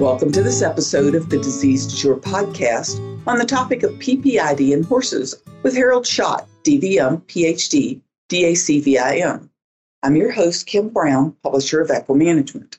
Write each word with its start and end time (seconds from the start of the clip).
Welcome 0.00 0.30
to 0.32 0.42
this 0.42 0.60
episode 0.60 1.14
of 1.14 1.30
the 1.30 1.38
Disease 1.38 1.86
Du 1.86 1.96
Jour 1.96 2.16
podcast 2.16 2.98
on 3.26 3.38
the 3.38 3.46
topic 3.46 3.82
of 3.82 3.92
PPID 3.92 4.72
in 4.72 4.82
horses 4.82 5.42
with 5.62 5.74
Harold 5.74 6.06
Schott, 6.06 6.46
DVM, 6.64 7.22
PhD, 7.22 8.02
DACVIM. 8.28 9.48
I'm 10.02 10.16
your 10.16 10.30
host, 10.30 10.66
Kim 10.66 10.90
Brown, 10.90 11.34
publisher 11.42 11.80
of 11.80 11.88
Equimanagement. 11.88 12.78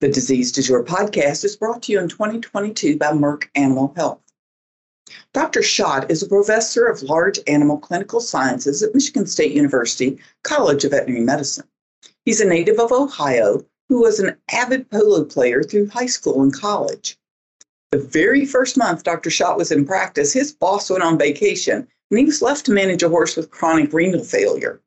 The 0.00 0.08
Disease 0.08 0.50
Du 0.50 0.62
Jour 0.62 0.82
podcast 0.82 1.44
is 1.44 1.56
brought 1.56 1.84
to 1.84 1.92
you 1.92 2.00
in 2.00 2.08
2022 2.08 2.96
by 2.96 3.12
Merck 3.12 3.44
Animal 3.54 3.92
Health. 3.94 4.20
Dr. 5.32 5.62
Schott 5.62 6.10
is 6.10 6.24
a 6.24 6.28
professor 6.28 6.86
of 6.86 7.04
large 7.04 7.38
animal 7.46 7.78
clinical 7.78 8.20
sciences 8.20 8.82
at 8.82 8.92
Michigan 8.92 9.26
State 9.26 9.52
University 9.52 10.18
College 10.42 10.84
of 10.84 10.90
Veterinary 10.90 11.24
Medicine. 11.24 11.68
He's 12.24 12.40
a 12.40 12.44
native 12.44 12.80
of 12.80 12.90
Ohio 12.90 13.64
who 13.88 14.00
was 14.00 14.18
an 14.18 14.36
avid 14.50 14.90
polo 14.90 15.24
player 15.24 15.62
through 15.62 15.88
high 15.88 16.06
school 16.06 16.42
and 16.42 16.52
college. 16.52 17.18
The 17.92 17.98
very 17.98 18.44
first 18.44 18.76
month 18.76 19.04
Dr. 19.04 19.30
Schott 19.30 19.56
was 19.56 19.70
in 19.70 19.86
practice, 19.86 20.32
his 20.32 20.52
boss 20.52 20.90
went 20.90 21.02
on 21.02 21.18
vacation 21.18 21.86
and 22.10 22.18
he 22.18 22.24
was 22.24 22.42
left 22.42 22.66
to 22.66 22.72
manage 22.72 23.02
a 23.02 23.08
horse 23.08 23.36
with 23.36 23.50
chronic 23.50 23.92
renal 23.92 24.24
failure. 24.24 24.80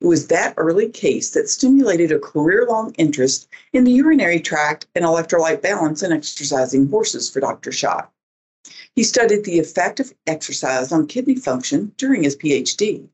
It 0.00 0.06
was 0.06 0.26
that 0.26 0.54
early 0.56 0.88
case 0.88 1.30
that 1.30 1.48
stimulated 1.48 2.10
a 2.10 2.18
career 2.18 2.66
long 2.68 2.92
interest 2.98 3.46
in 3.72 3.84
the 3.84 3.92
urinary 3.92 4.40
tract 4.40 4.86
and 4.94 5.04
electrolyte 5.04 5.62
balance 5.62 6.02
in 6.02 6.12
exercising 6.12 6.88
horses 6.88 7.30
for 7.30 7.40
Dr. 7.40 7.70
Schott. 7.70 8.10
He 8.96 9.04
studied 9.04 9.44
the 9.44 9.58
effect 9.58 10.00
of 10.00 10.12
exercise 10.26 10.92
on 10.92 11.06
kidney 11.06 11.36
function 11.36 11.94
during 11.96 12.24
his 12.24 12.36
PhD. 12.36 13.08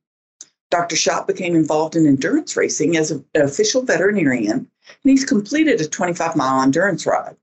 Dr. 0.71 0.97
Schott 0.97 1.27
became 1.27 1.55
involved 1.55 1.97
in 1.97 2.07
endurance 2.07 2.57
racing 2.57 2.97
as 2.97 3.11
an 3.11 3.25
official 3.35 3.83
veterinarian 3.83 4.71
and 5.03 5.11
he's 5.11 5.25
completed 5.25 5.81
a 5.81 5.89
25 5.89 6.37
mile 6.37 6.63
endurance 6.63 7.07
ride. 7.07 7.37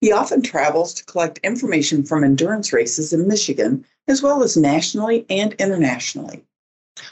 He 0.00 0.12
often 0.12 0.42
travels 0.42 0.92
to 0.94 1.04
collect 1.04 1.38
information 1.42 2.04
from 2.04 2.24
endurance 2.24 2.72
races 2.72 3.12
in 3.12 3.26
Michigan, 3.26 3.86
as 4.06 4.22
well 4.22 4.42
as 4.42 4.56
nationally 4.56 5.24
and 5.30 5.54
internationally. 5.54 6.44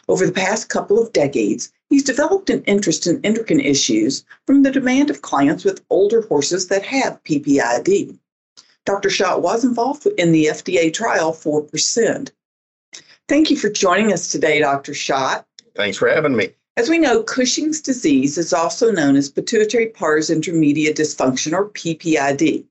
Over 0.08 0.26
the 0.26 0.32
past 0.32 0.68
couple 0.68 1.00
of 1.00 1.12
decades, 1.12 1.72
he's 1.88 2.04
developed 2.04 2.50
an 2.50 2.62
interest 2.64 3.06
in 3.06 3.24
endocrine 3.24 3.60
issues 3.60 4.24
from 4.46 4.62
the 4.62 4.70
demand 4.70 5.10
of 5.10 5.22
clients 5.22 5.64
with 5.64 5.84
older 5.90 6.22
horses 6.22 6.68
that 6.68 6.84
have 6.84 7.22
PPID. 7.24 8.18
Dr. 8.84 9.10
Schott 9.10 9.42
was 9.42 9.64
involved 9.64 10.06
in 10.18 10.32
the 10.32 10.46
FDA 10.46 10.92
trial 10.92 11.32
for 11.32 11.62
Prascend. 11.62 12.30
Thank 13.28 13.50
you 13.50 13.56
for 13.56 13.70
joining 13.70 14.12
us 14.12 14.28
today, 14.28 14.58
Dr. 14.58 14.92
Schott. 14.92 15.46
Thanks 15.74 15.96
for 15.96 16.08
having 16.08 16.36
me. 16.36 16.50
As 16.76 16.88
we 16.88 16.98
know, 16.98 17.22
Cushing's 17.22 17.80
disease 17.80 18.38
is 18.38 18.52
also 18.52 18.90
known 18.90 19.16
as 19.16 19.28
pituitary 19.28 19.88
pars 19.88 20.30
intermedia 20.30 20.94
dysfunction 20.94 21.52
or 21.52 21.68
PPID. 21.70 22.64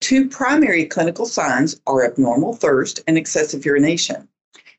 Two 0.00 0.28
primary 0.28 0.84
clinical 0.84 1.26
signs 1.26 1.80
are 1.86 2.04
abnormal 2.04 2.54
thirst 2.54 3.02
and 3.08 3.18
excessive 3.18 3.64
urination. 3.64 4.28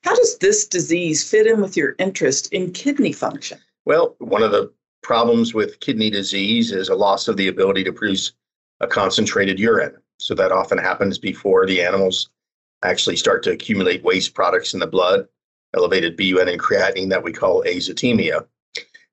How 0.04 0.16
does 0.16 0.38
this 0.38 0.68
disease 0.68 1.28
fit 1.28 1.48
in 1.48 1.62
with 1.62 1.76
your 1.76 1.96
interest 1.98 2.54
in 2.54 2.72
kidney 2.72 3.12
function? 3.12 3.60
Well, 3.86 4.16
one 4.20 4.44
of 4.44 4.52
the 4.52 4.72
problems 5.02 5.54
with 5.54 5.80
kidney 5.80 6.10
disease 6.10 6.72
is 6.72 6.90
a 6.90 6.96
loss 6.96 7.28
of 7.28 7.38
the 7.38 7.48
ability 7.48 7.84
to 7.86 7.92
produce 7.92 8.34
a 8.80 8.88
concentrated 8.88 9.60
urine. 9.60 9.98
So 10.20 10.34
that 10.36 10.52
often 10.52 10.78
happens 10.78 11.18
before 11.18 11.66
the 11.66 11.82
animals 11.82 12.30
actually 12.84 13.18
start 13.18 13.44
to 13.44 13.52
accumulate 13.52 14.04
waste 14.04 14.34
products 14.34 14.74
in 14.74 14.80
the 14.80 14.88
blood 14.88 15.28
elevated 15.76 16.18
BUN 16.18 16.48
and 16.48 16.60
creatinine 16.60 17.10
that 17.10 17.24
we 17.24 17.32
call 17.32 17.64
azotemia. 17.64 18.46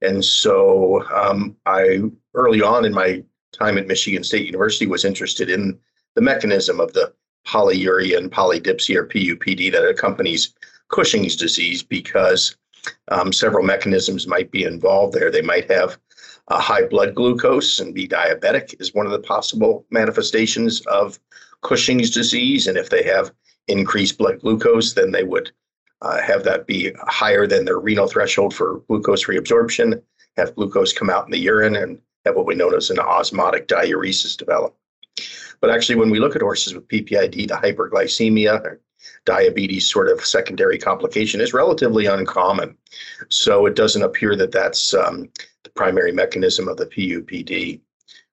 And 0.00 0.24
so 0.24 1.04
um, 1.12 1.56
I, 1.66 2.00
early 2.34 2.62
on 2.62 2.84
in 2.84 2.92
my 2.92 3.22
time 3.52 3.78
at 3.78 3.86
Michigan 3.86 4.24
State 4.24 4.46
University, 4.46 4.86
was 4.86 5.04
interested 5.04 5.50
in 5.50 5.78
the 6.14 6.22
mechanism 6.22 6.80
of 6.80 6.92
the 6.92 7.12
polyuria 7.46 8.16
and 8.18 8.30
polydipsia 8.30 8.96
or 8.96 9.06
PUPD 9.06 9.72
that 9.72 9.88
accompanies 9.88 10.54
Cushing's 10.88 11.36
disease 11.36 11.82
because 11.82 12.56
um, 13.08 13.32
several 13.32 13.64
mechanisms 13.64 14.26
might 14.26 14.50
be 14.50 14.64
involved 14.64 15.14
there. 15.14 15.30
They 15.30 15.42
might 15.42 15.70
have 15.70 15.98
high 16.50 16.86
blood 16.86 17.14
glucose 17.14 17.80
and 17.80 17.94
be 17.94 18.06
diabetic 18.06 18.80
is 18.80 18.94
one 18.94 19.06
of 19.06 19.12
the 19.12 19.20
possible 19.20 19.86
manifestations 19.90 20.80
of 20.86 21.18
Cushing's 21.62 22.10
disease. 22.10 22.66
And 22.66 22.76
if 22.76 22.90
they 22.90 23.02
have 23.04 23.32
increased 23.68 24.18
blood 24.18 24.40
glucose, 24.40 24.94
then 24.94 25.12
they 25.12 25.24
would 25.24 25.52
uh, 26.02 26.20
have 26.20 26.44
that 26.44 26.66
be 26.66 26.92
higher 27.06 27.46
than 27.46 27.64
their 27.64 27.78
renal 27.78 28.06
threshold 28.06 28.54
for 28.54 28.82
glucose 28.88 29.26
reabsorption, 29.26 30.02
have 30.36 30.54
glucose 30.54 30.92
come 30.92 31.10
out 31.10 31.24
in 31.24 31.30
the 31.30 31.38
urine, 31.38 31.76
and 31.76 31.98
have 32.26 32.36
what 32.36 32.46
we 32.46 32.54
know 32.54 32.70
as 32.70 32.90
an 32.90 32.98
osmotic 32.98 33.68
diuresis 33.68 34.36
develop. 34.36 34.76
But 35.60 35.70
actually, 35.70 35.96
when 35.96 36.10
we 36.10 36.18
look 36.18 36.34
at 36.34 36.42
horses 36.42 36.74
with 36.74 36.88
PPID, 36.88 37.48
the 37.48 37.54
hyperglycemia 37.54 38.60
or 38.60 38.80
diabetes 39.24 39.88
sort 39.88 40.08
of 40.08 40.24
secondary 40.24 40.78
complication 40.78 41.40
is 41.40 41.52
relatively 41.52 42.06
uncommon. 42.06 42.76
So 43.28 43.66
it 43.66 43.76
doesn't 43.76 44.02
appear 44.02 44.36
that 44.36 44.52
that's 44.52 44.94
um, 44.94 45.28
the 45.62 45.70
primary 45.70 46.12
mechanism 46.12 46.68
of 46.68 46.76
the 46.76 46.86
PUPD. 46.86 47.80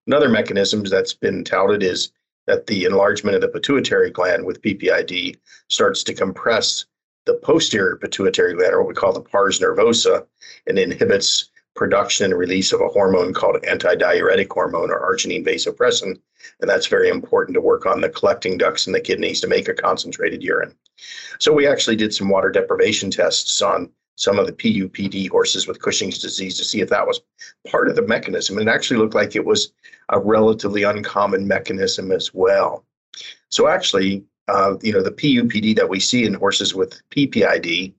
Another 0.07 0.29
mechanism 0.29 0.83
that's 0.83 1.13
been 1.13 1.43
touted 1.43 1.83
is 1.83 2.11
that 2.47 2.65
the 2.65 2.85
enlargement 2.85 3.35
of 3.35 3.41
the 3.41 3.47
pituitary 3.47 4.09
gland 4.09 4.43
with 4.43 4.61
PPID 4.61 5.37
starts 5.67 6.03
to 6.03 6.13
compress 6.15 6.85
the 7.25 7.35
posterior 7.35 7.95
pituitary 7.95 8.53
gland, 8.55 8.73
or 8.73 8.79
what 8.79 8.87
we 8.87 8.93
call 8.93 9.13
the 9.13 9.21
pars 9.21 9.59
nervosa, 9.59 10.25
and 10.67 10.79
inhibits 10.79 11.49
production 11.75 12.25
and 12.25 12.37
release 12.37 12.73
of 12.73 12.81
a 12.81 12.87
hormone 12.87 13.33
called 13.33 13.61
antidiuretic 13.63 14.51
hormone 14.51 14.91
or 14.91 14.99
arginine 14.99 15.45
vasopressin. 15.45 16.19
And 16.59 16.69
that's 16.69 16.87
very 16.87 17.09
important 17.09 17.55
to 17.55 17.61
work 17.61 17.85
on 17.85 18.01
the 18.01 18.09
collecting 18.09 18.57
ducts 18.57 18.87
in 18.87 18.93
the 18.93 18.99
kidneys 18.99 19.39
to 19.41 19.47
make 19.47 19.67
a 19.67 19.73
concentrated 19.73 20.43
urine. 20.43 20.75
So 21.39 21.53
we 21.53 21.67
actually 21.67 21.95
did 21.95 22.13
some 22.13 22.29
water 22.29 22.49
deprivation 22.49 23.11
tests 23.11 23.61
on 23.61 23.89
some 24.15 24.37
of 24.37 24.45
the 24.45 24.53
PUPD 24.53 25.29
horses 25.29 25.67
with 25.67 25.81
Cushing's 25.81 26.19
disease 26.19 26.57
to 26.57 26.65
see 26.65 26.81
if 26.81 26.89
that 26.89 27.07
was 27.07 27.21
part 27.69 27.87
of 27.87 27.95
the 27.95 28.01
mechanism. 28.01 28.57
And 28.57 28.67
it 28.67 28.71
actually 28.71 28.97
looked 28.97 29.15
like 29.15 29.35
it 29.35 29.45
was 29.45 29.71
a 30.09 30.19
relatively 30.19 30.83
uncommon 30.83 31.47
mechanism 31.47 32.11
as 32.11 32.33
well. 32.33 32.83
So 33.47 33.67
actually, 33.69 34.25
uh, 34.49 34.77
you 34.81 34.91
know, 34.91 35.03
the 35.03 35.11
PUPD 35.11 35.75
that 35.75 35.89
we 35.89 35.99
see 35.99 36.25
in 36.25 36.33
horses 36.33 36.73
with 36.73 37.01
PPID, 37.11 37.93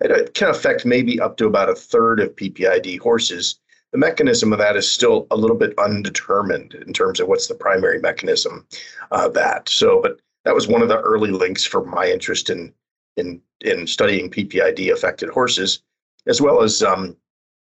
it 0.00 0.34
can 0.34 0.48
affect 0.48 0.86
maybe 0.86 1.20
up 1.20 1.36
to 1.36 1.46
about 1.46 1.68
a 1.68 1.74
third 1.74 2.20
of 2.20 2.34
PPID 2.36 2.98
horses. 3.00 3.58
The 3.92 3.98
mechanism 3.98 4.52
of 4.52 4.58
that 4.58 4.76
is 4.76 4.90
still 4.90 5.26
a 5.30 5.36
little 5.36 5.56
bit 5.56 5.74
undetermined 5.78 6.74
in 6.74 6.92
terms 6.92 7.18
of 7.18 7.28
what's 7.28 7.48
the 7.48 7.54
primary 7.54 7.98
mechanism 7.98 8.66
of 9.10 9.34
that. 9.34 9.68
So, 9.68 10.00
but 10.00 10.20
that 10.44 10.54
was 10.54 10.68
one 10.68 10.82
of 10.82 10.88
the 10.88 11.00
early 11.00 11.30
links 11.30 11.64
for 11.64 11.84
my 11.84 12.08
interest 12.08 12.50
in 12.50 12.72
in 13.16 13.40
in 13.62 13.86
studying 13.86 14.30
PPID 14.30 14.92
affected 14.92 15.30
horses, 15.30 15.82
as 16.26 16.40
well 16.40 16.62
as 16.62 16.82
um, 16.82 17.16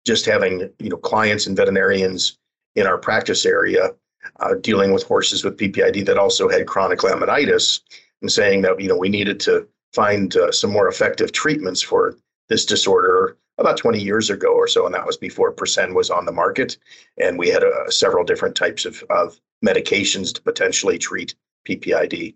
just 0.05 0.27
having 0.27 0.71
you 0.79 0.91
know 0.91 0.97
clients 0.97 1.47
and 1.47 1.57
veterinarians 1.57 2.37
in 2.75 2.87
our 2.87 2.99
practice 2.99 3.47
area 3.47 3.91
uh, 4.41 4.55
dealing 4.61 4.93
with 4.93 5.05
horses 5.05 5.45
with 5.45 5.57
PPID 5.57 6.05
that 6.07 6.19
also 6.19 6.49
had 6.49 6.67
chronic 6.67 7.01
laminitis 7.01 7.81
and 8.25 8.33
saying 8.33 8.63
that 8.63 8.81
you 8.81 8.89
know 8.89 8.97
we 8.97 9.11
needed 9.11 9.39
to 9.39 9.69
find 9.93 10.35
uh, 10.37 10.51
some 10.51 10.71
more 10.71 10.89
effective 10.89 11.31
treatments 11.31 11.83
for 11.83 12.17
this 12.49 12.65
disorder 12.65 13.37
about 13.59 13.77
20 13.77 14.01
years 14.01 14.31
ago 14.31 14.55
or 14.55 14.67
so, 14.67 14.87
and 14.87 14.95
that 14.95 15.07
was 15.07 15.19
before 15.19 15.53
Prascend 15.53 15.95
was 15.95 16.09
on 16.09 16.25
the 16.25 16.33
market, 16.33 16.79
and 17.19 17.39
we 17.39 17.49
had 17.51 17.63
uh, 17.63 17.91
several 17.91 18.25
different 18.25 18.57
types 18.57 18.87
of, 18.87 19.05
of 19.11 19.39
medications 19.65 20.33
to 20.33 20.41
potentially 20.41 20.97
treat 20.97 21.35
PPID. 21.69 22.35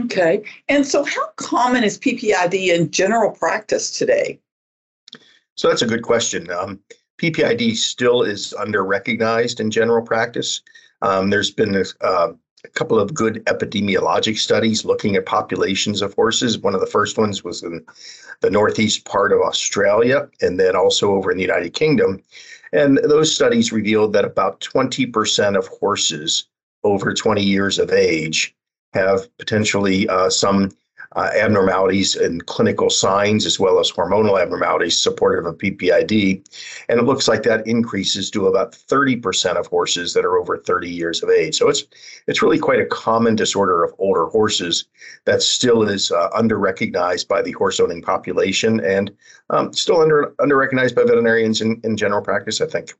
Okay, 0.00 0.42
and 0.68 0.84
so 0.84 1.04
how 1.04 1.28
common 1.36 1.84
is 1.84 1.96
PPID 1.96 2.74
in 2.74 2.90
general 2.90 3.30
practice 3.30 3.96
today? 3.96 4.40
So 5.54 5.68
that's 5.68 5.82
a 5.82 5.86
good 5.86 6.02
question. 6.02 6.50
Um, 6.50 6.80
PPID 7.22 7.76
still 7.76 8.22
is 8.22 8.52
under 8.54 8.84
recognized 8.84 9.60
in 9.60 9.70
general 9.70 10.04
practice. 10.04 10.62
Um, 11.00 11.30
there's 11.30 11.52
been 11.52 11.84
uh, 12.00 12.32
a 12.64 12.68
couple 12.68 12.98
of 12.98 13.14
good 13.14 13.44
epidemiologic 13.46 14.38
studies 14.38 14.84
looking 14.84 15.16
at 15.16 15.26
populations 15.26 16.02
of 16.02 16.14
horses. 16.14 16.58
One 16.58 16.74
of 16.74 16.80
the 16.80 16.86
first 16.86 17.18
ones 17.18 17.44
was 17.44 17.62
in 17.62 17.84
the 18.40 18.50
northeast 18.50 19.04
part 19.04 19.32
of 19.32 19.40
Australia 19.40 20.28
and 20.40 20.58
then 20.58 20.76
also 20.76 21.12
over 21.12 21.30
in 21.30 21.36
the 21.36 21.42
United 21.42 21.74
Kingdom. 21.74 22.22
And 22.72 22.98
those 22.98 23.34
studies 23.34 23.72
revealed 23.72 24.12
that 24.12 24.24
about 24.24 24.60
20% 24.60 25.56
of 25.56 25.66
horses 25.68 26.48
over 26.84 27.14
20 27.14 27.42
years 27.42 27.78
of 27.78 27.92
age 27.92 28.54
have 28.92 29.28
potentially 29.38 30.08
uh, 30.08 30.30
some 30.30 30.70
uh, 31.16 31.30
abnormalities 31.36 32.14
and 32.16 32.44
clinical 32.46 32.90
signs 32.90 33.46
as 33.46 33.58
well 33.58 33.80
as 33.80 33.90
hormonal 33.90 34.40
abnormalities 34.40 35.00
supportive 35.00 35.46
of 35.46 35.56
PPID. 35.58 36.46
And 36.88 37.00
it 37.00 37.04
looks 37.04 37.28
like 37.28 37.42
that 37.44 37.66
increases 37.66 38.30
to 38.32 38.46
about 38.46 38.72
30% 38.72 39.56
of 39.56 39.66
horses 39.66 40.14
that 40.14 40.24
are 40.24 40.36
over 40.36 40.58
30 40.58 40.88
years 40.88 41.22
of 41.22 41.30
age. 41.30 41.56
So 41.56 41.68
it's 41.68 41.84
it's 42.26 42.42
really 42.42 42.58
quite 42.58 42.80
a 42.80 42.86
common 42.86 43.36
disorder 43.36 43.82
of 43.82 43.94
older 43.98 44.26
horses 44.26 44.84
that 45.24 45.42
still 45.42 45.82
is 45.82 46.10
uh, 46.10 46.28
under 46.34 46.58
recognized 46.58 47.28
by 47.28 47.42
the 47.42 47.52
horse 47.52 47.80
owning 47.80 48.02
population 48.02 48.80
and 48.80 49.10
um, 49.50 49.72
still 49.72 50.00
under 50.00 50.34
under 50.40 50.56
recognized 50.56 50.94
by 50.94 51.04
veterinarians 51.04 51.60
in, 51.60 51.80
in 51.84 51.96
general 51.96 52.22
practice, 52.22 52.60
I 52.60 52.66
think. 52.66 52.92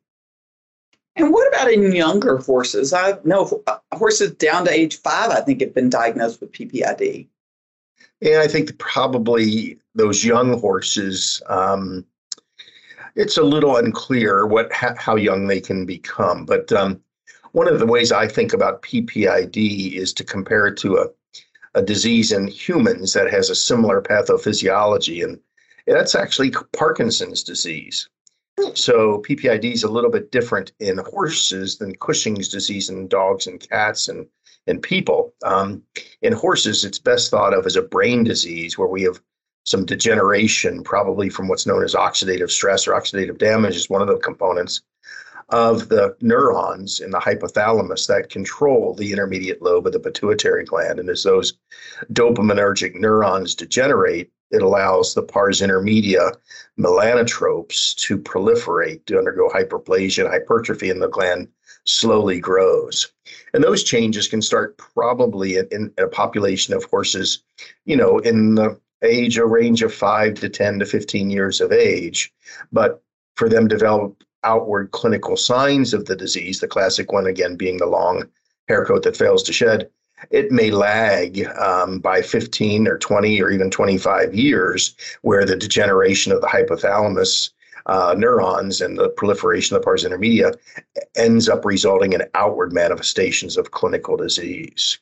And 1.16 1.32
what 1.32 1.49
about 1.49 1.72
in 1.72 1.93
younger 1.93 2.37
horses? 2.38 2.93
I 2.93 3.19
know 3.25 3.62
uh, 3.66 3.78
horses 3.93 4.32
down 4.32 4.64
to 4.66 4.70
age 4.70 4.99
five, 5.00 5.31
I 5.31 5.40
think, 5.40 5.60
have 5.60 5.75
been 5.75 5.90
diagnosed 5.90 6.40
with 6.40 6.52
PPID. 6.52 7.26
Yeah, 8.20 8.40
I 8.40 8.48
think 8.48 8.78
probably 8.78 9.78
those 9.94 10.24
young 10.24 10.58
horses, 10.58 11.40
um, 11.46 12.04
it's 13.14 13.36
a 13.36 13.42
little 13.42 13.76
unclear 13.76 14.46
what 14.46 14.72
how 14.72 15.16
young 15.16 15.46
they 15.46 15.60
can 15.60 15.86
become. 15.86 16.44
But 16.44 16.72
um, 16.72 17.00
one 17.52 17.68
of 17.68 17.78
the 17.78 17.86
ways 17.86 18.12
I 18.12 18.28
think 18.28 18.52
about 18.52 18.82
PPID 18.82 19.94
is 19.94 20.12
to 20.14 20.24
compare 20.24 20.66
it 20.66 20.76
to 20.78 20.96
a, 20.96 21.06
a 21.74 21.82
disease 21.82 22.32
in 22.32 22.46
humans 22.46 23.12
that 23.12 23.30
has 23.30 23.50
a 23.50 23.54
similar 23.54 24.02
pathophysiology, 24.02 25.24
and 25.24 25.38
that's 25.86 26.14
actually 26.14 26.52
Parkinson's 26.76 27.42
disease. 27.42 28.08
So 28.74 29.22
PPID 29.22 29.72
is 29.72 29.84
a 29.84 29.90
little 29.90 30.10
bit 30.10 30.32
different 30.32 30.72
in 30.80 30.98
horses 30.98 31.78
than 31.78 31.94
Cushing's 31.96 32.48
disease 32.48 32.90
in 32.90 33.06
dogs 33.06 33.46
and 33.46 33.60
cats 33.60 34.08
and 34.08 34.26
and 34.69 34.82
people. 34.82 35.35
Um, 35.43 35.82
in 36.23 36.32
horses, 36.32 36.85
it's 36.85 36.99
best 36.99 37.31
thought 37.31 37.55
of 37.55 37.67
as 37.67 37.76
a 37.76 37.82
brain 37.82 38.23
disease 38.23 38.79
where 38.79 38.88
we 38.88 39.03
have 39.03 39.20
some 39.65 39.85
degeneration, 39.85 40.82
probably 40.82 41.29
from 41.29 41.49
what's 41.49 41.67
known 41.67 41.82
as 41.82 41.94
oxidative 41.94 42.50
stress 42.50 42.87
or 42.87 42.93
oxidative 42.93 43.38
damage, 43.38 43.76
is 43.76 43.91
one 43.91 44.03
of 44.03 44.09
the 44.09 44.17
components 44.19 44.82
of 45.50 45.88
the 45.88 46.15
neurons 46.20 47.00
in 47.00 47.11
the 47.11 47.19
hypothalamus 47.19 48.06
that 48.06 48.29
control 48.29 48.94
the 48.94 49.12
intermediate 49.12 49.62
lobe 49.62 49.87
of 49.87 49.93
the 49.93 50.00
pituitary 50.00 50.65
gland. 50.65 50.99
And 50.99 51.09
as 51.09 51.23
those 51.23 51.55
dopaminergic 52.12 52.94
neurons 52.94 53.55
degenerate, 53.55 54.31
it 54.50 54.62
allows 54.62 55.15
the 55.15 55.23
pars 55.23 55.61
intermedia 55.61 56.32
melanotropes 56.79 57.94
to 57.97 58.19
proliferate, 58.19 59.05
to 59.06 59.19
undergo 59.19 59.49
hyperplasia 59.49 60.25
and 60.25 60.32
hypertrophy, 60.32 60.91
and 60.91 61.00
the 61.00 61.09
gland 61.09 61.49
slowly 61.88 62.38
grows. 62.38 63.11
And 63.55 63.64
those 63.64 63.82
changes 63.82 64.29
can 64.29 64.43
start 64.43 64.76
probably 64.76 65.56
in, 65.56 65.69
in 65.70 65.93
a 65.99 66.06
population 66.06 66.75
of 66.75 66.85
horses, 66.85 67.43
you 67.87 67.96
know, 67.96 68.19
in 68.19 68.55
the 68.55 68.79
age, 69.02 69.38
a 69.38 69.46
range 69.46 69.82
of 69.82 69.94
five 69.94 70.35
to 70.35 70.49
10 70.49 70.81
to 70.81 70.87
15 70.87 71.31
years 71.31 71.61
of 71.61 71.73
age. 71.73 72.32
But 72.73 73.02
for 73.37 73.49
them 73.49 73.69
to 73.69 73.75
develop 73.75 74.23
outward 74.44 74.90
clinical 74.90 75.37
signs 75.37 75.94
of 75.94 76.05
the 76.05 76.17
disease, 76.17 76.61
the 76.61 76.69
classic 76.69 77.12
one 77.12 77.26
again 77.26 77.56
being 77.56 77.79
the 77.79 77.87
long 77.87 78.25
hair 78.69 78.84
coat 78.84 79.02
that 79.05 79.17
fails 79.17 79.43
to 79.44 79.52
shed, 79.52 79.88
it 80.31 80.50
may 80.50 80.70
lag 80.70 81.46
um, 81.58 82.00
by 82.00 82.20
15 82.20 82.88
or 82.88 82.99
20 82.99 83.41
or 83.41 83.50
even 83.50 83.70
25 83.70 84.34
years, 84.34 84.94
where 85.23 85.44
the 85.44 85.56
degeneration 85.56 86.32
of 86.32 86.41
the 86.41 86.49
hypothalamus 86.49 87.50
uh, 87.88 88.14
neurons 88.17 88.81
and 88.81 88.99
the 88.99 89.08
proliferation 89.11 89.75
of 89.75 89.82
the 89.82 89.85
pars 89.85 90.05
intermedia 90.05 90.55
ends 91.17 91.49
up 91.49 91.64
resulting 91.64 92.12
in 92.12 92.23
outward 92.35 92.73
manifestations 92.73 93.56
of 93.56 93.70
clinical 93.70 94.17
disease. 94.17 94.99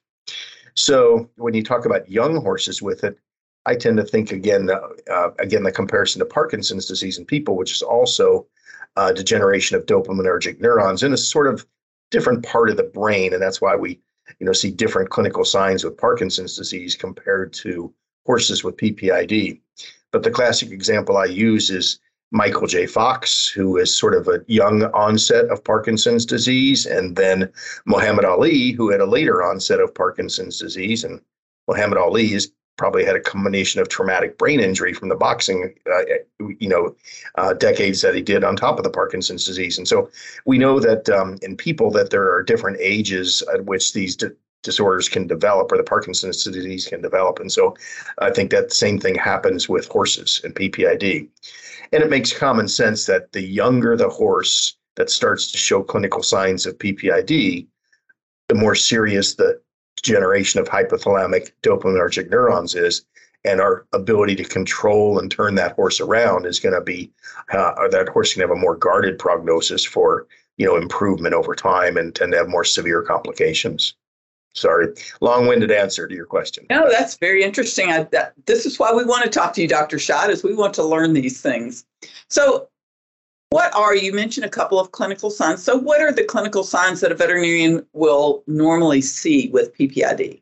So 0.75 1.29
when 1.37 1.55
you 1.55 1.63
talk 1.63 1.85
about 1.85 2.11
young 2.11 2.37
horses 2.37 2.81
with 2.81 3.03
it, 3.03 3.19
I 3.67 3.75
tend 3.75 3.97
to 3.97 4.05
think 4.05 4.31
again, 4.31 4.71
uh, 4.71 5.31
again, 5.41 5.65
the 5.65 5.73
comparison 5.73 6.21
to 6.21 6.27
Parkinson's 6.27 6.87
disease 6.87 7.19
in 7.19 7.25
people, 7.25 7.57
which 7.57 7.73
is 7.73 7.83
also 7.83 8.47
uh, 8.97 9.13
degeneration 9.13 9.77
of 9.77 9.87
dopaminergic 9.87 10.61
neurons 10.61 11.03
in 11.03 11.13
a 11.13 11.17
sort 11.17 11.49
of 11.49 11.67
different 12.11 12.45
part 12.45 12.71
of 12.71 12.77
the 12.77 12.85
brain, 12.85 13.33
and 13.33 13.43
that's 13.43 13.61
why 13.61 13.75
we, 13.75 14.01
you 14.39 14.47
know, 14.47 14.53
see 14.53 14.71
different 14.71 15.11
clinical 15.11 15.45
signs 15.45 15.83
with 15.83 15.97
Parkinson's 15.97 16.57
disease 16.57 16.95
compared 16.95 17.53
to 17.55 17.93
horses 18.25 18.63
with 18.63 18.77
PPID. 18.77 19.61
But 20.13 20.23
the 20.23 20.31
classic 20.31 20.71
example 20.71 21.17
I 21.17 21.25
use 21.25 21.71
is 21.71 21.99
Michael 22.33 22.67
J. 22.67 22.87
Fox, 22.87 23.49
who 23.49 23.77
is 23.77 23.97
sort 23.97 24.15
of 24.15 24.29
a 24.29 24.41
young 24.49 24.85
onset 24.85 25.47
of 25.47 25.63
Parkinson's 25.63 26.27
disease, 26.27 26.85
and 26.85 27.17
then 27.17 27.51
Muhammad 27.85 28.25
Ali, 28.25 28.73
who 28.73 28.91
had 28.91 29.01
a 29.01 29.07
later 29.07 29.43
onset 29.43 29.81
of 29.81 29.95
Parkinson's 29.95 30.59
disease. 30.59 31.05
And 31.05 31.21
Muhammad 31.69 31.99
Ali 31.99 32.37
probably 32.77 33.05
had 33.05 33.17
a 33.17 33.21
combination 33.21 33.81
of 33.81 33.89
traumatic 33.89 34.37
brain 34.39 34.61
injury 34.61 34.93
from 34.93 35.09
the 35.09 35.15
boxing, 35.15 35.75
uh, 35.91 36.03
you 36.59 36.69
know, 36.69 36.95
uh, 37.37 37.55
decades 37.55 38.03
that 38.03 38.15
he 38.15 38.23
did 38.23 38.45
on 38.45 38.55
top 38.55 38.77
of 38.77 38.85
the 38.85 38.91
Parkinson's 38.91 39.45
disease. 39.45 39.79
And 39.79 39.89
so 39.89 40.11
we 40.45 40.59
know 40.59 40.79
that 40.81 41.09
um, 41.09 41.39
in 41.43 41.57
people 41.57 41.91
that 41.93 42.11
there 42.11 42.31
are 42.33 42.43
different 42.43 42.77
ages 42.81 43.43
at 43.55 43.65
which 43.65 43.93
these 43.93 44.17
disorders 44.67 45.09
can 45.09 45.27
develop 45.27 45.73
or 45.73 45.79
the 45.79 45.83
Parkinson's 45.83 46.45
disease 46.45 46.87
can 46.87 47.01
develop. 47.01 47.39
And 47.39 47.51
so 47.51 47.75
I 48.19 48.31
think 48.31 48.51
that 48.51 48.73
same 48.73 48.99
thing 48.99 49.15
happens 49.15 49.69
with 49.69 49.89
horses 49.89 50.43
and 50.45 50.55
PPID. 50.55 51.29
And 51.93 52.03
it 52.03 52.11
makes 52.11 52.37
common 52.37 52.69
sense 52.69 53.07
that 53.07 53.33
the 53.33 53.41
younger 53.41 53.97
the 53.97 54.09
horse 54.09 54.77
that 54.97 55.09
starts 55.09 55.53
to 55.53 55.59
show 55.59 55.83
clinical 55.83 56.23
signs 56.23 56.67
of 56.67 56.77
PPID, 56.79 57.67
the 58.49 58.55
more 58.55 58.75
serious 58.75 59.35
the 59.35 59.61
generation 60.03 60.61
of 60.61 60.69
hypothalamic 60.69 61.53
dopaminergic 61.63 62.29
neurons 62.29 62.75
is. 62.75 63.07
And 63.45 63.61
our 63.61 63.87
ability 63.93 64.35
to 64.37 64.45
control 64.45 65.21
and 65.21 65.31
turn 65.31 65.55
that 65.55 65.77
horse 65.77 66.01
around 66.01 66.47
is 66.47 66.59
going 66.59 66.75
to 66.75 66.81
be, 66.81 67.13
uh, 67.53 67.87
that 67.89 68.09
horse 68.09 68.33
can 68.33 68.41
have 68.41 68.51
a 68.51 68.57
more 68.57 68.75
guarded 68.75 69.21
prognosis 69.21 69.85
for, 69.85 70.27
you 70.57 70.67
know, 70.67 70.77
improvement 70.77 71.35
over 71.35 71.55
time 71.55 71.97
and 71.97 72.13
tend 72.13 72.33
to 72.33 72.39
have 72.39 72.49
more 72.49 72.65
severe 72.65 73.03
complications. 73.03 73.95
Sorry, 74.57 74.89
long-winded 75.21 75.71
answer 75.71 76.09
to 76.09 76.15
your 76.15 76.25
question. 76.25 76.67
No, 76.71 76.91
that's 76.91 77.19
very 77.19 77.43
interesting. 77.43 77.91
I, 77.91 78.05
that, 78.05 78.33
this 78.47 78.65
is 78.65 78.79
why 78.79 78.91
we 78.93 79.05
want 79.05 79.23
to 79.25 79.31
talk 79.31 79.53
to 79.55 79.63
you, 79.63 79.69
Dr. 79.69 79.99
Schott, 79.99 80.31
is 80.31 80.43
we 80.43 80.55
want 80.55 80.73
to 80.75 80.83
learn 80.83 81.13
these 81.13 81.43
things. 81.43 81.85
So, 82.31 82.69
what 83.51 83.73
are 83.75 83.95
you 83.95 84.13
mentioned 84.13 84.47
a 84.47 84.51
couple 84.51 84.81
of 84.81 84.93
clinical 84.93 85.31
signs? 85.31 85.63
So, 85.63 85.77
what 85.77 86.01
are 86.01 86.11
the 86.11 86.25
clinical 86.25 86.65
signs 86.65 87.01
that 87.01 87.13
a 87.13 87.15
veterinarian 87.15 87.87
will 87.93 88.43
normally 88.47 89.03
see 89.03 89.49
with 89.49 89.77
PPID? 89.77 90.41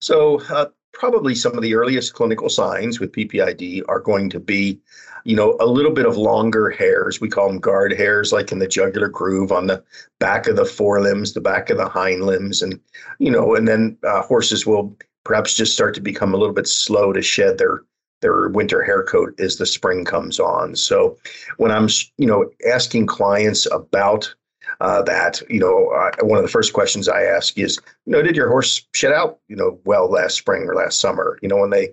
So, 0.00 0.40
uh, 0.50 0.66
probably 0.92 1.34
some 1.34 1.54
of 1.54 1.62
the 1.62 1.74
earliest 1.74 2.14
clinical 2.14 2.48
signs 2.48 3.00
with 3.00 3.12
PPID 3.12 3.82
are 3.88 4.00
going 4.00 4.30
to 4.30 4.40
be, 4.40 4.80
you 5.24 5.36
know, 5.36 5.56
a 5.60 5.66
little 5.66 5.92
bit 5.92 6.06
of 6.06 6.16
longer 6.16 6.70
hairs. 6.70 7.20
We 7.20 7.28
call 7.28 7.48
them 7.48 7.60
guard 7.60 7.92
hairs, 7.92 8.32
like 8.32 8.52
in 8.52 8.58
the 8.58 8.68
jugular 8.68 9.08
groove 9.08 9.52
on 9.52 9.66
the 9.66 9.82
back 10.18 10.46
of 10.46 10.56
the 10.56 10.64
forelimbs, 10.64 11.32
the 11.32 11.40
back 11.40 11.70
of 11.70 11.76
the 11.76 11.88
hind 11.88 12.24
limbs, 12.24 12.62
and 12.62 12.80
you 13.18 13.30
know, 13.30 13.54
and 13.54 13.68
then 13.68 13.96
uh, 14.06 14.22
horses 14.22 14.66
will 14.66 14.96
perhaps 15.24 15.54
just 15.54 15.74
start 15.74 15.94
to 15.94 16.00
become 16.00 16.34
a 16.34 16.36
little 16.36 16.54
bit 16.54 16.66
slow 16.66 17.12
to 17.12 17.22
shed 17.22 17.58
their 17.58 17.82
their 18.20 18.48
winter 18.48 18.82
hair 18.82 19.04
coat 19.04 19.38
as 19.38 19.56
the 19.56 19.66
spring 19.66 20.04
comes 20.04 20.40
on. 20.40 20.74
So 20.74 21.16
when 21.56 21.70
I'm, 21.70 21.88
you 22.16 22.26
know, 22.26 22.50
asking 22.68 23.06
clients 23.06 23.66
about 23.70 24.34
uh, 24.80 25.02
that, 25.02 25.42
you 25.50 25.58
know, 25.58 25.88
uh, 25.88 26.10
one 26.24 26.38
of 26.38 26.44
the 26.44 26.50
first 26.50 26.72
questions 26.72 27.08
I 27.08 27.22
ask 27.22 27.58
is, 27.58 27.78
you 28.06 28.12
know, 28.12 28.22
did 28.22 28.36
your 28.36 28.48
horse 28.48 28.86
shed 28.94 29.12
out, 29.12 29.38
you 29.48 29.56
know, 29.56 29.80
well 29.84 30.08
last 30.08 30.36
spring 30.36 30.62
or 30.68 30.74
last 30.74 31.00
summer? 31.00 31.36
You 31.42 31.48
know, 31.48 31.56
when 31.56 31.70
they 31.70 31.88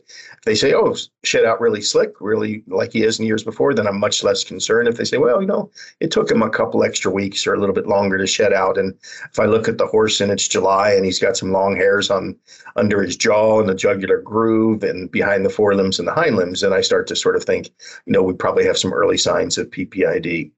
they 0.46 0.54
say, 0.54 0.74
oh, 0.76 0.96
shed 1.24 1.46
out 1.46 1.60
really 1.60 1.82
slick, 1.82 2.14
really 2.22 2.64
like 2.68 2.94
he 2.94 3.04
is 3.04 3.20
in 3.20 3.26
years 3.26 3.44
before, 3.44 3.74
then 3.74 3.88
I'm 3.88 4.00
much 4.00 4.24
less 4.24 4.44
concerned. 4.44 4.88
If 4.88 4.98
they 4.98 5.04
say, 5.04 5.18
well, 5.18 5.42
you 5.42 5.48
know, 5.48 5.72
it 6.00 6.12
took 6.12 6.30
him 6.30 6.44
a 6.44 6.50
couple 6.50 6.84
extra 6.84 7.12
weeks 7.12 7.48
or 7.48 7.56
a 7.56 7.60
little 7.60 7.74
bit 7.74 7.88
longer 7.88 8.20
to 8.20 8.28
shed 8.28 8.54
out, 8.54 8.78
and 8.78 8.94
if 9.32 9.40
I 9.40 9.46
look 9.46 9.68
at 9.68 9.80
the 9.80 9.88
horse 9.88 10.22
and 10.22 10.32
it's 10.32 10.48
July 10.48 10.92
and 10.92 11.06
he's 11.06 11.20
got 11.20 11.38
some 11.38 11.52
long 11.52 11.76
hairs 11.76 12.12
on 12.12 12.36
under 12.76 13.02
his 13.02 13.18
jaw 13.18 13.60
and 13.60 13.70
the 13.70 13.74
jugular 13.74 14.22
groove 14.22 14.84
and 14.84 15.10
behind 15.10 15.44
the 15.44 15.50
forelimbs 15.50 15.98
and 15.98 16.08
the 16.08 16.14
hind 16.14 16.36
limbs, 16.36 16.62
then 16.62 16.74
I 16.74 16.82
start 16.82 17.08
to 17.08 17.16
sort 17.16 17.36
of 17.36 17.44
think, 17.44 17.72
you 18.06 18.14
know, 18.14 18.22
we 18.22 18.34
probably 18.34 18.66
have 18.66 18.78
some 18.78 18.94
early 18.94 19.18
signs 19.18 19.58
of 19.58 19.72
PPID. 19.72 20.52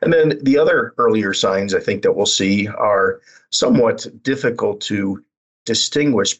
And 0.00 0.12
then 0.12 0.38
the 0.42 0.58
other 0.58 0.94
earlier 0.98 1.32
signs 1.32 1.74
I 1.74 1.80
think 1.80 2.02
that 2.02 2.12
we'll 2.12 2.26
see 2.26 2.66
are 2.68 3.20
somewhat 3.50 4.06
difficult 4.22 4.80
to 4.82 5.22
distinguish 5.64 6.36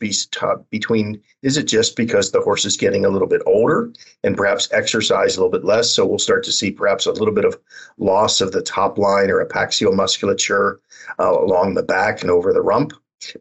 between 0.70 1.22
is 1.42 1.56
it 1.56 1.64
just 1.64 1.94
because 1.96 2.30
the 2.30 2.40
horse 2.40 2.64
is 2.64 2.76
getting 2.76 3.04
a 3.04 3.08
little 3.08 3.28
bit 3.28 3.42
older 3.46 3.92
and 4.24 4.36
perhaps 4.36 4.68
exercise 4.72 5.36
a 5.36 5.40
little 5.40 5.50
bit 5.50 5.64
less? 5.64 5.90
So 5.90 6.04
we'll 6.04 6.18
start 6.18 6.42
to 6.44 6.52
see 6.52 6.70
perhaps 6.70 7.06
a 7.06 7.12
little 7.12 7.34
bit 7.34 7.44
of 7.44 7.58
loss 7.98 8.40
of 8.40 8.52
the 8.52 8.62
top 8.62 8.98
line 8.98 9.30
or 9.30 9.44
epaxial 9.44 9.94
musculature 9.94 10.80
uh, 11.20 11.30
along 11.30 11.74
the 11.74 11.82
back 11.82 12.22
and 12.22 12.30
over 12.30 12.52
the 12.52 12.62
rump. 12.62 12.92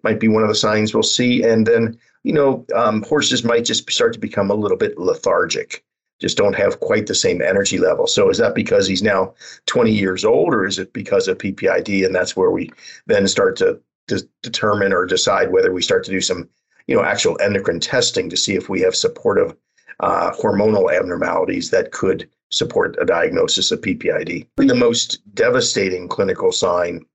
Might 0.03 0.19
be 0.19 0.27
one 0.27 0.43
of 0.43 0.49
the 0.49 0.55
signs 0.55 0.93
we'll 0.93 1.03
see. 1.03 1.41
And 1.43 1.65
then 1.65 1.97
you 2.23 2.33
know 2.33 2.65
um, 2.75 3.01
horses 3.03 3.43
might 3.43 3.65
just 3.65 3.89
start 3.89 4.13
to 4.13 4.19
become 4.19 4.51
a 4.51 4.55
little 4.55 4.77
bit 4.77 4.99
lethargic 4.99 5.83
just 6.21 6.37
don't 6.37 6.55
have 6.55 6.79
quite 6.79 7.07
the 7.07 7.15
same 7.15 7.41
energy 7.41 7.79
level. 7.79 8.05
So 8.07 8.29
is 8.29 8.37
that 8.37 8.55
because 8.55 8.87
he's 8.87 9.01
now 9.01 9.33
20 9.65 9.91
years 9.91 10.23
old, 10.23 10.53
or 10.53 10.65
is 10.65 10.77
it 10.77 10.93
because 10.93 11.27
of 11.27 11.39
PPID? 11.39 12.05
And 12.05 12.15
that's 12.15 12.35
where 12.35 12.51
we 12.51 12.69
then 13.07 13.27
start 13.27 13.57
to, 13.57 13.81
to 14.07 14.25
determine 14.43 14.93
or 14.93 15.05
decide 15.05 15.51
whether 15.51 15.73
we 15.73 15.81
start 15.81 16.05
to 16.05 16.11
do 16.11 16.21
some, 16.21 16.47
you 16.87 16.95
know, 16.95 17.03
actual 17.03 17.37
endocrine 17.41 17.79
testing 17.79 18.29
to 18.29 18.37
see 18.37 18.53
if 18.53 18.69
we 18.69 18.81
have 18.81 18.95
supportive 18.95 19.55
uh, 19.99 20.31
hormonal 20.31 20.95
abnormalities 20.95 21.71
that 21.71 21.91
could 21.91 22.29
support 22.51 22.95
a 23.01 23.05
diagnosis 23.05 23.71
of 23.71 23.81
PPID. 23.81 24.47
The 24.57 24.75
most 24.75 25.21
devastating 25.33 26.07
clinical 26.07 26.51
sign 26.51 27.05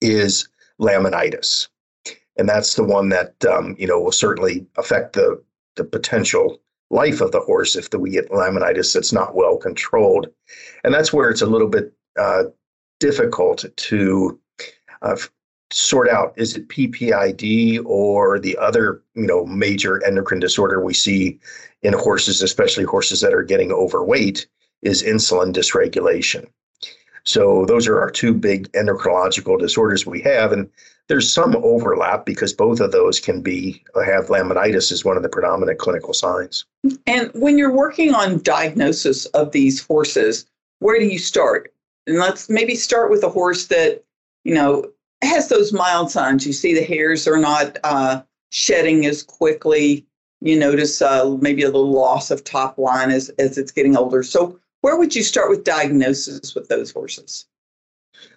is 0.00 0.48
laminitis, 0.80 1.68
and 2.36 2.48
that's 2.48 2.74
the 2.74 2.84
one 2.84 3.08
that 3.08 3.34
um, 3.44 3.74
you 3.78 3.86
know 3.86 4.00
will 4.00 4.12
certainly 4.12 4.66
affect 4.76 5.14
the 5.14 5.42
the 5.76 5.84
potential 5.84 6.60
life 6.90 7.20
of 7.20 7.32
the 7.32 7.40
horse 7.40 7.76
if 7.76 7.90
the, 7.90 7.98
we 7.98 8.10
get 8.10 8.30
laminitis 8.30 8.92
that's 8.92 9.12
not 9.12 9.34
well 9.34 9.56
controlled. 9.56 10.26
And 10.84 10.92
that's 10.92 11.12
where 11.12 11.30
it's 11.30 11.42
a 11.42 11.46
little 11.46 11.68
bit 11.68 11.92
uh, 12.18 12.44
difficult 12.98 13.64
to 13.76 14.38
uh, 15.02 15.16
sort 15.72 16.08
out 16.08 16.34
is 16.36 16.56
it 16.56 16.68
PPID 16.68 17.84
or 17.84 18.38
the 18.40 18.56
other 18.58 19.02
you 19.14 19.26
know 19.26 19.46
major 19.46 20.04
endocrine 20.04 20.40
disorder 20.40 20.84
we 20.84 20.94
see 20.94 21.38
in 21.82 21.92
horses, 21.92 22.42
especially 22.42 22.84
horses 22.84 23.20
that 23.20 23.32
are 23.32 23.42
getting 23.42 23.72
overweight, 23.72 24.46
is 24.82 25.02
insulin 25.02 25.52
dysregulation. 25.52 26.46
So 27.24 27.64
those 27.66 27.86
are 27.86 28.00
our 28.00 28.10
two 28.10 28.34
big 28.34 28.70
endocrinological 28.72 29.58
disorders 29.58 30.06
we 30.06 30.20
have, 30.22 30.52
and 30.52 30.68
there's 31.08 31.32
some 31.32 31.56
overlap 31.56 32.24
because 32.24 32.52
both 32.52 32.80
of 32.80 32.92
those 32.92 33.18
can 33.18 33.40
be 33.40 33.82
have 34.06 34.26
laminitis 34.26 34.92
as 34.92 35.04
one 35.04 35.16
of 35.16 35.22
the 35.22 35.28
predominant 35.28 35.78
clinical 35.78 36.14
signs. 36.14 36.64
And 37.06 37.30
when 37.34 37.58
you're 37.58 37.74
working 37.74 38.14
on 38.14 38.42
diagnosis 38.42 39.26
of 39.26 39.52
these 39.52 39.84
horses, 39.84 40.46
where 40.78 40.98
do 40.98 41.06
you 41.06 41.18
start? 41.18 41.72
And 42.06 42.18
let's 42.18 42.48
maybe 42.48 42.74
start 42.74 43.10
with 43.10 43.24
a 43.24 43.28
horse 43.28 43.66
that 43.66 44.04
you 44.44 44.54
know 44.54 44.90
has 45.22 45.48
those 45.48 45.72
mild 45.72 46.10
signs. 46.10 46.46
You 46.46 46.52
see 46.52 46.74
the 46.74 46.84
hairs 46.84 47.26
are 47.26 47.38
not 47.38 47.78
uh, 47.84 48.22
shedding 48.50 49.06
as 49.06 49.22
quickly. 49.22 50.06
You 50.40 50.58
notice 50.58 51.02
uh, 51.02 51.36
maybe 51.40 51.62
a 51.62 51.66
little 51.66 51.90
loss 51.90 52.30
of 52.30 52.44
top 52.44 52.78
line 52.78 53.10
as, 53.10 53.28
as 53.30 53.58
it's 53.58 53.72
getting 53.72 53.96
older. 53.96 54.22
So, 54.22 54.58
where 54.80 54.96
would 54.96 55.14
you 55.14 55.22
start 55.22 55.50
with 55.50 55.64
diagnosis 55.64 56.54
with 56.54 56.68
those 56.68 56.90
horses? 56.90 57.46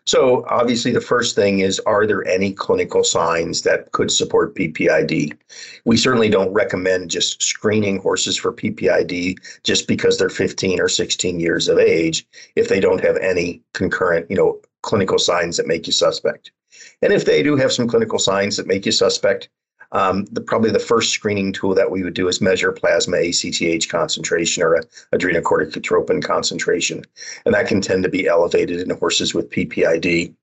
So, 0.05 0.45
obviously, 0.49 0.91
the 0.91 1.01
first 1.01 1.35
thing 1.35 1.59
is 1.59 1.79
are 1.81 2.05
there 2.05 2.25
any 2.27 2.53
clinical 2.53 3.03
signs 3.03 3.63
that 3.63 3.91
could 3.91 4.11
support 4.11 4.55
PPID? 4.55 5.37
We 5.85 5.97
certainly 5.97 6.29
don't 6.29 6.53
recommend 6.53 7.11
just 7.11 7.41
screening 7.41 7.99
horses 7.99 8.37
for 8.37 8.53
PPID 8.53 9.37
just 9.63 9.87
because 9.87 10.17
they're 10.17 10.29
15 10.29 10.79
or 10.79 10.87
16 10.87 11.39
years 11.39 11.67
of 11.67 11.79
age 11.79 12.25
if 12.55 12.69
they 12.69 12.79
don't 12.79 13.03
have 13.03 13.17
any 13.17 13.61
concurrent, 13.73 14.29
you 14.29 14.37
know, 14.37 14.61
clinical 14.81 15.19
signs 15.19 15.57
that 15.57 15.67
make 15.67 15.87
you 15.87 15.93
suspect. 15.93 16.51
And 17.01 17.13
if 17.13 17.25
they 17.25 17.43
do 17.43 17.55
have 17.55 17.71
some 17.71 17.87
clinical 17.87 18.19
signs 18.19 18.57
that 18.57 18.67
make 18.67 18.85
you 18.85 18.91
suspect, 18.91 19.49
um, 19.93 20.25
the, 20.25 20.41
probably 20.41 20.71
the 20.71 20.79
first 20.79 21.11
screening 21.11 21.53
tool 21.53 21.75
that 21.75 21.91
we 21.91 22.03
would 22.03 22.15
do 22.15 22.27
is 22.27 22.41
measure 22.41 22.71
plasma 22.71 23.17
ACTH 23.17 23.87
concentration 23.89 24.63
or 24.63 24.83
adrenocorticotropin 25.13 26.23
concentration. 26.23 27.03
And 27.45 27.53
that 27.53 27.67
can 27.67 27.79
tend 27.79 28.03
to 28.03 28.09
be 28.09 28.27
elevated 28.27 28.81
in 28.81 28.97
horses 28.97 29.33
with 29.33 29.51
PPID. 29.51 30.33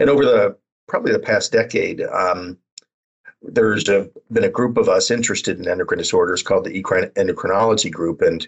And 0.00 0.10
over 0.10 0.24
the 0.24 0.56
probably 0.88 1.12
the 1.12 1.20
past 1.20 1.52
decade, 1.52 2.02
um, 2.02 2.58
there's 3.42 3.88
a, 3.88 4.10
been 4.32 4.44
a 4.44 4.50
group 4.50 4.76
of 4.76 4.88
us 4.88 5.10
interested 5.10 5.58
in 5.58 5.68
endocrine 5.68 5.98
disorders 5.98 6.42
called 6.42 6.64
the 6.64 6.82
Endocrinology 6.82 7.90
Group. 7.90 8.22
And 8.22 8.46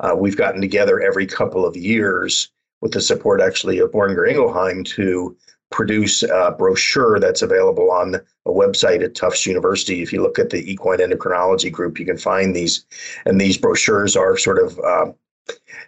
uh, 0.00 0.14
we've 0.16 0.36
gotten 0.36 0.60
together 0.60 1.00
every 1.00 1.26
couple 1.26 1.64
of 1.64 1.76
years 1.76 2.50
with 2.80 2.92
the 2.92 3.00
support 3.00 3.40
actually 3.40 3.78
of 3.78 3.92
Boehringer 3.92 4.28
Ingelheim 4.28 4.84
to 4.86 5.36
produce 5.74 6.22
a 6.22 6.54
brochure 6.56 7.18
that's 7.18 7.42
available 7.42 7.90
on 7.90 8.14
a 8.14 8.50
website 8.50 9.02
at 9.02 9.16
Tufts 9.16 9.44
University. 9.44 10.02
If 10.02 10.12
you 10.12 10.22
look 10.22 10.38
at 10.38 10.50
the 10.50 10.70
equine 10.70 11.00
endocrinology 11.00 11.70
group, 11.70 11.98
you 11.98 12.06
can 12.06 12.16
find 12.16 12.54
these. 12.54 12.86
And 13.26 13.40
these 13.40 13.58
brochures 13.58 14.14
are 14.14 14.36
sort 14.38 14.60
of 14.60 14.78
uh, 14.78 15.06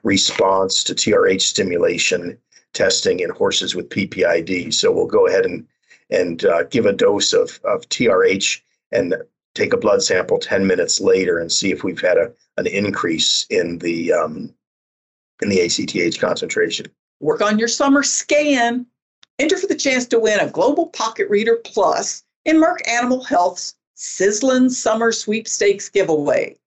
response 0.03 0.83
to 0.83 0.93
TRH 0.93 1.43
stimulation 1.43 2.37
testing 2.73 3.21
in 3.21 3.29
horses 3.29 3.73
with 3.73 3.87
PPID. 3.87 4.73
So 4.73 4.91
we'll 4.91 5.07
go 5.07 5.27
ahead 5.27 5.45
and 5.45 5.65
and 6.09 6.43
uh, 6.43 6.63
give 6.63 6.85
a 6.85 6.91
dose 6.91 7.31
of, 7.31 7.61
of 7.63 7.87
TRH 7.87 8.59
and 8.91 9.15
take 9.55 9.73
a 9.73 9.77
blood 9.77 10.01
sample 10.01 10.39
10 10.39 10.65
minutes 10.65 11.01
later 11.01 11.39
and 11.39 11.51
see 11.51 11.71
if 11.71 11.83
we've 11.83 12.01
had 12.01 12.17
a, 12.17 12.31
an 12.57 12.67
increase 12.67 13.45
in 13.49 13.77
the 13.79 14.13
um, 14.13 14.53
in 15.41 15.49
the 15.49 15.61
ACTH 15.61 16.19
concentration. 16.19 16.85
Work 17.19 17.41
on 17.41 17.59
your 17.59 17.67
summer 17.67 18.03
scan. 18.03 18.85
Enter 19.39 19.57
for 19.57 19.67
the 19.67 19.75
chance 19.75 20.05
to 20.07 20.19
win 20.19 20.39
a 20.39 20.49
Global 20.49 20.87
Pocket 20.87 21.27
Reader 21.29 21.57
Plus 21.65 22.23
in 22.45 22.57
Merck 22.57 22.87
Animal 22.87 23.23
Health's 23.23 23.75
Sizzlin 23.97 24.69
Summer 24.69 25.11
Sweepstakes 25.11 25.89
giveaway. 25.89 26.57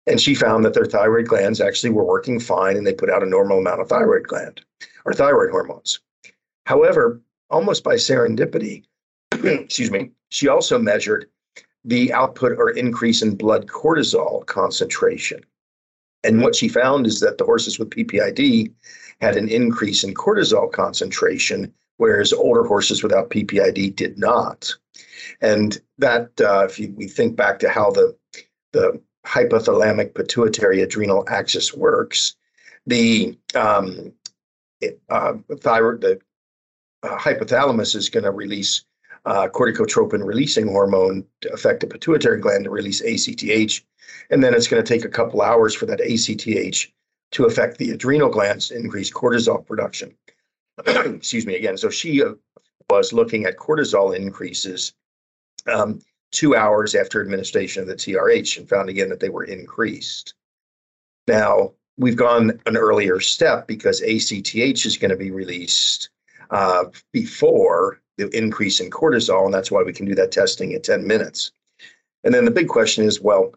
And 0.06 0.20
she 0.20 0.34
found 0.34 0.64
that 0.64 0.74
their 0.74 0.84
thyroid 0.84 1.26
glands 1.26 1.60
actually 1.60 1.90
were 1.90 2.04
working 2.04 2.38
fine 2.38 2.76
and 2.76 2.86
they 2.86 2.92
put 2.92 3.10
out 3.10 3.22
a 3.22 3.28
normal 3.28 3.58
amount 3.58 3.80
of 3.80 3.88
thyroid 3.88 4.28
gland 4.28 4.60
or 5.04 5.12
thyroid 5.12 5.50
hormones. 5.50 6.00
However, 6.66 7.20
almost 7.50 7.82
by 7.82 7.94
serendipity, 7.94 8.84
excuse 9.32 9.90
me, 9.90 10.10
she 10.28 10.48
also 10.48 10.78
measured 10.78 11.28
the 11.84 12.12
output 12.12 12.52
or 12.58 12.70
increase 12.70 13.22
in 13.22 13.36
blood 13.36 13.66
cortisol 13.66 14.44
concentration. 14.46 15.40
And 16.24 16.42
what 16.42 16.56
she 16.56 16.68
found 16.68 17.06
is 17.06 17.20
that 17.20 17.38
the 17.38 17.44
horses 17.44 17.78
with 17.78 17.90
PPID 17.90 18.72
had 19.20 19.36
an 19.36 19.48
increase 19.48 20.04
in 20.04 20.14
cortisol 20.14 20.70
concentration, 20.70 21.72
whereas 21.96 22.32
older 22.32 22.64
horses 22.64 23.02
without 23.02 23.30
PPID 23.30 23.96
did 23.96 24.18
not. 24.18 24.72
And 25.40 25.78
that, 25.98 26.30
uh, 26.40 26.64
if 26.64 26.78
you, 26.78 26.92
we 26.96 27.08
think 27.08 27.36
back 27.36 27.58
to 27.60 27.68
how 27.68 27.90
the, 27.90 28.16
the 28.72 29.00
hypothalamic 29.26 30.14
pituitary 30.14 30.82
adrenal 30.82 31.24
axis 31.28 31.74
works, 31.74 32.36
the 32.86 33.36
um, 33.54 34.12
uh, 35.08 35.34
thyroid, 35.60 36.00
the 36.02 36.20
uh, 37.02 37.16
hypothalamus 37.16 37.94
is 37.96 38.08
going 38.08 38.24
to 38.24 38.30
release 38.30 38.84
uh, 39.24 39.48
corticotropin 39.48 40.24
releasing 40.24 40.68
hormone 40.68 41.24
to 41.40 41.52
affect 41.52 41.80
the 41.80 41.86
pituitary 41.86 42.38
gland 42.38 42.64
to 42.64 42.70
release 42.70 43.02
ACTH. 43.02 43.82
And 44.30 44.42
then 44.42 44.54
it's 44.54 44.68
going 44.68 44.82
to 44.82 44.88
take 44.88 45.04
a 45.04 45.08
couple 45.08 45.42
hours 45.42 45.74
for 45.74 45.86
that 45.86 46.00
ACTH 46.00 46.92
to 47.32 47.44
affect 47.44 47.78
the 47.78 47.90
adrenal 47.90 48.28
glands, 48.28 48.70
increase 48.70 49.12
cortisol 49.12 49.66
production. 49.66 50.14
Excuse 50.86 51.46
me 51.46 51.56
again. 51.56 51.76
So 51.76 51.90
she 51.90 52.22
uh, 52.22 52.34
was 52.90 53.12
looking 53.12 53.44
at 53.44 53.56
cortisol 53.56 54.14
increases 54.16 54.94
um, 55.66 56.00
two 56.30 56.54
hours 56.54 56.94
after 56.94 57.20
administration 57.20 57.82
of 57.82 57.88
the 57.88 57.94
TRH 57.94 58.58
and 58.58 58.68
found 58.68 58.88
again 58.88 59.08
that 59.08 59.20
they 59.20 59.28
were 59.28 59.44
increased. 59.44 60.34
Now, 61.26 61.72
we've 61.96 62.16
gone 62.16 62.60
an 62.66 62.76
earlier 62.76 63.20
step 63.20 63.66
because 63.66 64.02
ACTH 64.02 64.86
is 64.86 64.96
going 64.96 65.10
to 65.10 65.16
be 65.16 65.30
released 65.30 66.10
uh, 66.50 66.84
before 67.12 68.00
the 68.18 68.28
increase 68.36 68.80
in 68.80 68.90
cortisol, 68.90 69.44
and 69.44 69.54
that's 69.54 69.70
why 69.70 69.82
we 69.82 69.92
can 69.92 70.06
do 70.06 70.14
that 70.14 70.32
testing 70.32 70.74
at 70.74 70.84
10 70.84 71.06
minutes. 71.06 71.50
And 72.24 72.32
then 72.32 72.44
the 72.44 72.50
big 72.50 72.68
question 72.68 73.04
is, 73.04 73.20
well, 73.20 73.54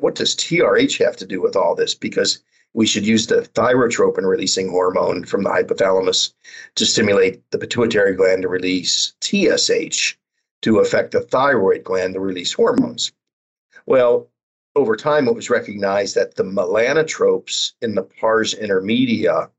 what 0.00 0.14
does 0.14 0.36
TRH 0.36 1.04
have 1.04 1.16
to 1.16 1.26
do 1.26 1.40
with 1.40 1.56
all 1.56 1.74
this? 1.74 1.94
Because 1.94 2.42
we 2.74 2.86
should 2.86 3.06
use 3.06 3.26
the 3.26 3.42
thyrotropin 3.54 4.26
releasing 4.26 4.68
hormone 4.68 5.24
from 5.24 5.42
the 5.42 5.50
hypothalamus 5.50 6.32
to 6.74 6.86
stimulate 6.86 7.42
the 7.50 7.58
pituitary 7.58 8.14
gland 8.14 8.42
to 8.42 8.48
release 8.48 9.12
TSH 9.20 10.16
to 10.62 10.78
affect 10.78 11.12
the 11.12 11.20
thyroid 11.20 11.84
gland 11.84 12.14
to 12.14 12.20
release 12.20 12.52
hormones. 12.52 13.12
Well, 13.86 14.28
over 14.74 14.96
time, 14.96 15.28
it 15.28 15.34
was 15.34 15.50
recognized 15.50 16.14
that 16.14 16.36
the 16.36 16.44
melanotropes 16.44 17.72
in 17.82 17.94
the 17.94 18.02
pars 18.02 18.54
intermedia 18.54 19.50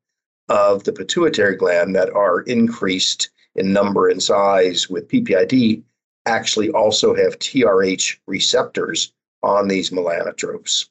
of 0.50 0.84
the 0.84 0.94
pituitary 0.94 1.56
gland 1.56 1.96
that 1.96 2.10
are 2.10 2.42
increased 2.42 3.30
in 3.56 3.72
number 3.72 4.10
and 4.10 4.24
size 4.24 4.90
with 4.90 5.08
PPID 5.08 5.84
actually 6.26 6.72
also 6.72 7.14
have 7.14 7.38
TRH 7.38 8.18
receptors 8.28 9.14
on 9.44 9.68
these 9.68 9.92
melanotropes. 9.92 10.88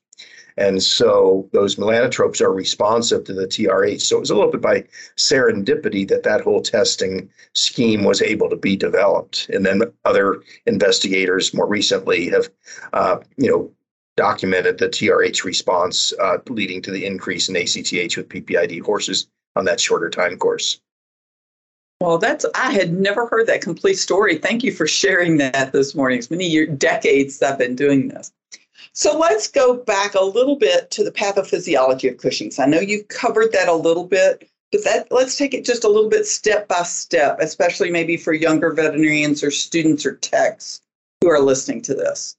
And 0.56 0.82
so 0.82 1.48
those 1.52 1.76
melanotropes 1.76 2.40
are 2.40 2.52
responsive 2.52 3.24
to 3.24 3.32
the 3.32 3.46
TRH. 3.46 4.02
So 4.02 4.16
it 4.16 4.20
was 4.20 4.30
a 4.30 4.34
little 4.34 4.50
bit 4.50 4.60
by 4.60 4.84
serendipity 5.16 6.06
that 6.08 6.22
that 6.24 6.40
whole 6.40 6.62
testing 6.62 7.30
scheme 7.54 8.04
was 8.04 8.22
able 8.22 8.50
to 8.50 8.56
be 8.56 8.76
developed. 8.76 9.48
And 9.50 9.64
then 9.64 9.82
other 10.04 10.42
investigators 10.66 11.54
more 11.54 11.66
recently 11.66 12.28
have, 12.30 12.48
uh, 12.92 13.18
you 13.36 13.50
know, 13.50 13.72
documented 14.16 14.78
the 14.78 14.88
TRH 14.88 15.44
response 15.44 16.12
uh, 16.20 16.38
leading 16.48 16.82
to 16.82 16.90
the 16.90 17.06
increase 17.06 17.48
in 17.48 17.56
ACTH 17.56 18.16
with 18.16 18.28
PPID 18.28 18.82
horses 18.82 19.28
on 19.56 19.64
that 19.64 19.80
shorter 19.80 20.10
time 20.10 20.36
course. 20.36 20.80
Well, 22.00 22.18
that's 22.18 22.44
I 22.56 22.72
had 22.72 22.92
never 22.92 23.26
heard 23.26 23.46
that 23.46 23.62
complete 23.62 23.94
story. 23.94 24.36
Thank 24.36 24.64
you 24.64 24.72
for 24.72 24.88
sharing 24.88 25.36
that 25.36 25.72
this 25.72 25.94
morning. 25.94 26.18
It's 26.18 26.30
many 26.32 26.46
years, 26.46 26.76
decades 26.76 27.40
I've 27.40 27.58
been 27.58 27.76
doing 27.76 28.08
this. 28.08 28.32
So 28.92 29.18
let's 29.18 29.48
go 29.48 29.76
back 29.76 30.14
a 30.14 30.24
little 30.24 30.56
bit 30.56 30.90
to 30.92 31.04
the 31.04 31.12
pathophysiology 31.12 32.10
of 32.10 32.18
Cushing's. 32.18 32.58
I 32.58 32.66
know 32.66 32.80
you've 32.80 33.08
covered 33.08 33.52
that 33.52 33.68
a 33.68 33.74
little 33.74 34.04
bit, 34.04 34.48
but 34.70 34.84
that 34.84 35.08
let's 35.10 35.36
take 35.36 35.54
it 35.54 35.64
just 35.64 35.84
a 35.84 35.88
little 35.88 36.10
bit 36.10 36.26
step 36.26 36.68
by 36.68 36.82
step, 36.82 37.38
especially 37.40 37.90
maybe 37.90 38.16
for 38.16 38.32
younger 38.32 38.72
veterinarians 38.72 39.42
or 39.42 39.50
students 39.50 40.04
or 40.04 40.16
techs 40.16 40.80
who 41.20 41.28
are 41.28 41.40
listening 41.40 41.82
to 41.82 41.94
this. 41.94 42.36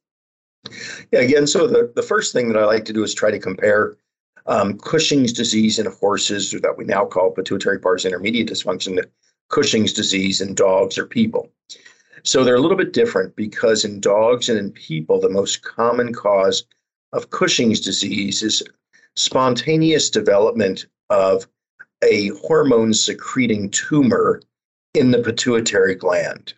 Yeah, 1.11 1.19
again, 1.19 1.47
so 1.47 1.67
the, 1.67 1.91
the 1.95 2.01
first 2.01 2.33
thing 2.33 2.51
that 2.51 2.61
I 2.61 2.65
like 2.65 2.85
to 2.85 2.93
do 2.93 3.03
is 3.03 3.13
try 3.13 3.31
to 3.31 3.39
compare 3.39 3.97
um, 4.45 4.77
Cushing's 4.77 5.33
disease 5.33 5.79
in 5.79 5.85
horses, 5.85 6.53
or 6.53 6.59
that 6.61 6.77
we 6.77 6.85
now 6.85 7.05
call 7.05 7.31
pituitary 7.31 7.79
pars 7.79 8.05
intermedia 8.05 8.47
dysfunction, 8.47 9.03
Cushing's 9.49 9.93
disease 9.93 10.41
in 10.41 10.53
dogs 10.53 10.97
or 10.97 11.05
people. 11.05 11.49
So 12.25 12.43
they're 12.43 12.55
a 12.55 12.61
little 12.61 12.77
bit 12.77 12.93
different 12.93 13.35
because 13.35 13.83
in 13.83 13.99
dogs 13.99 14.47
and 14.47 14.57
in 14.57 14.71
people, 14.71 15.19
the 15.19 15.29
most 15.29 15.61
common 15.61 16.13
cause 16.13 16.63
of 17.11 17.31
Cushing's 17.31 17.81
disease 17.81 18.41
is 18.41 18.63
spontaneous 19.15 20.09
development 20.09 20.85
of 21.09 21.47
a 22.01 22.29
hormone 22.29 22.93
secreting 22.93 23.69
tumor 23.69 24.41
in 24.93 25.11
the 25.11 25.21
pituitary 25.21 25.95
gland. 25.95 26.53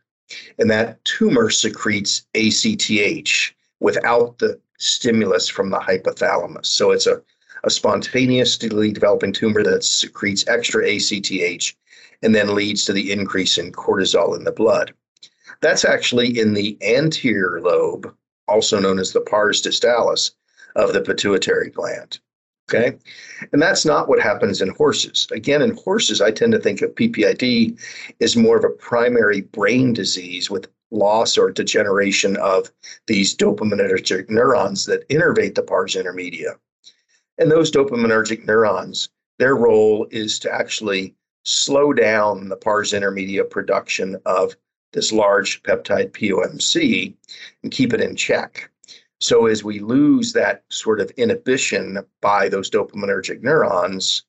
And 0.60 0.69
that 0.69 1.04
tumor 1.04 1.49
secretes 1.49 2.25
ACTH 2.36 3.54
without 3.80 4.38
the 4.38 4.60
stimulus 4.78 5.47
from 5.49 5.69
the 5.71 5.80
hypothalamus. 5.80 6.67
So 6.67 6.91
it's 6.91 7.08
a, 7.08 7.21
a 7.63 7.69
spontaneously 7.69 8.91
developing 8.91 9.34
tumor 9.34 9.63
that 9.63 9.84
secretes 9.84 10.47
extra 10.47 10.88
ACTH 10.88 11.75
and 12.21 12.36
then 12.36 12.56
leads 12.56 12.86
to 12.86 12.93
the 12.93 13.12
increase 13.12 13.58
in 13.58 13.71
cortisol 13.71 14.38
in 14.38 14.43
the 14.43 14.51
blood. 14.51 14.93
That's 15.61 15.85
actually 15.85 16.39
in 16.39 16.53
the 16.53 16.77
anterior 16.81 17.61
lobe, 17.61 18.13
also 18.47 18.79
known 18.79 18.99
as 18.99 19.13
the 19.13 19.21
pars 19.21 19.61
distalis 19.61 20.31
of 20.75 20.93
the 20.93 21.01
pituitary 21.01 21.69
gland. 21.69 22.19
Okay. 22.69 22.97
And 23.53 23.61
that's 23.61 23.85
not 23.85 24.09
what 24.09 24.19
happens 24.19 24.61
in 24.61 24.69
horses. 24.69 25.27
Again, 25.31 25.61
in 25.61 25.75
horses, 25.75 26.19
I 26.19 26.31
tend 26.31 26.51
to 26.53 26.59
think 26.59 26.81
of 26.81 26.95
PPID 26.95 27.79
as 28.21 28.35
more 28.35 28.57
of 28.57 28.63
a 28.63 28.69
primary 28.69 29.41
brain 29.41 29.93
disease 29.93 30.49
with 30.49 30.67
loss 30.89 31.37
or 31.37 31.51
degeneration 31.51 32.37
of 32.37 32.71
these 33.05 33.35
dopaminergic 33.35 34.29
neurons 34.29 34.85
that 34.85 35.07
innervate 35.09 35.55
the 35.55 35.61
pars 35.61 35.95
intermedia. 35.95 36.55
And 37.37 37.51
those 37.51 37.69
dopaminergic 37.69 38.45
neurons, 38.45 39.09
their 39.37 39.55
role 39.55 40.07
is 40.09 40.39
to 40.39 40.51
actually 40.51 41.13
slow 41.43 41.93
down 41.93 42.49
the 42.49 42.55
pars 42.55 42.93
intermedia 42.93 43.47
production 43.47 44.19
of 44.25 44.55
this 44.95 45.12
large 45.12 45.62
peptide 45.62 46.12
POMC 46.12 47.13
and 47.62 47.71
keep 47.71 47.93
it 47.93 48.01
in 48.01 48.15
check. 48.15 48.71
So 49.19 49.45
as 49.45 49.63
we 49.63 49.79
lose 49.79 50.34
that 50.34 50.63
sort 50.69 50.99
of 50.99 51.12
inhibition 51.12 51.99
by 52.21 52.49
those 52.49 52.69
dopaminergic 52.69 53.43
neurons, 53.43 54.23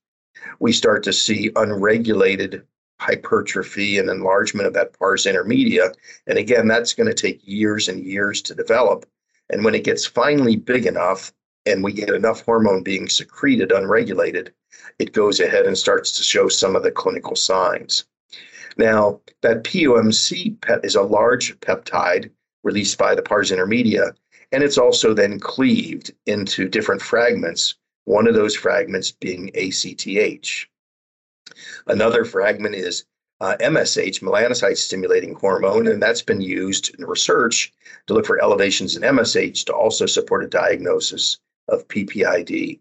we 0.60 0.72
start 0.72 1.02
to 1.04 1.12
see 1.12 1.50
unregulated 1.56 2.62
hypertrophy 3.00 3.98
and 3.98 4.08
enlargement 4.08 4.66
of 4.66 4.74
that 4.74 4.98
pars 4.98 5.24
intermedia. 5.24 5.94
And 6.26 6.38
again, 6.38 6.66
that's 6.66 6.94
going 6.94 7.08
to 7.08 7.14
take 7.14 7.46
years 7.46 7.88
and 7.88 8.04
years 8.04 8.42
to 8.42 8.54
develop. 8.54 9.06
And 9.50 9.64
when 9.64 9.74
it 9.74 9.84
gets 9.84 10.06
finally 10.06 10.56
big 10.56 10.86
enough 10.86 11.32
and 11.66 11.84
we 11.84 11.92
get 11.92 12.10
enough 12.10 12.42
hormone 12.42 12.82
being 12.82 13.08
secreted 13.08 13.70
unregulated, 13.70 14.52
it 14.98 15.12
goes 15.12 15.40
ahead 15.40 15.66
and 15.66 15.76
starts 15.76 16.12
to 16.12 16.22
show 16.22 16.48
some 16.48 16.74
of 16.74 16.82
the 16.82 16.90
clinical 16.90 17.36
signs. 17.36 18.04
Now, 18.76 19.20
that 19.42 19.64
POMC 19.64 20.60
pet 20.60 20.84
is 20.84 20.94
a 20.94 21.02
large 21.02 21.58
peptide 21.60 22.30
released 22.62 22.98
by 22.98 23.14
the 23.14 23.22
pars 23.22 23.50
intermedia, 23.50 24.14
and 24.52 24.62
it's 24.62 24.78
also 24.78 25.14
then 25.14 25.40
cleaved 25.40 26.12
into 26.26 26.68
different 26.68 27.00
fragments, 27.00 27.74
one 28.04 28.26
of 28.26 28.34
those 28.34 28.54
fragments 28.54 29.10
being 29.10 29.50
ACTH. 29.54 30.66
Another 31.86 32.24
fragment 32.24 32.74
is 32.74 33.04
uh, 33.40 33.56
MSH, 33.60 34.20
melanocyte 34.20 34.76
stimulating 34.76 35.34
hormone, 35.34 35.86
and 35.86 36.02
that's 36.02 36.22
been 36.22 36.40
used 36.40 36.94
in 36.98 37.04
research 37.04 37.72
to 38.06 38.14
look 38.14 38.26
for 38.26 38.42
elevations 38.42 38.96
in 38.96 39.02
MSH 39.02 39.64
to 39.66 39.72
also 39.74 40.06
support 40.06 40.44
a 40.44 40.48
diagnosis 40.48 41.38
of 41.68 41.86
PPID. 41.88 42.80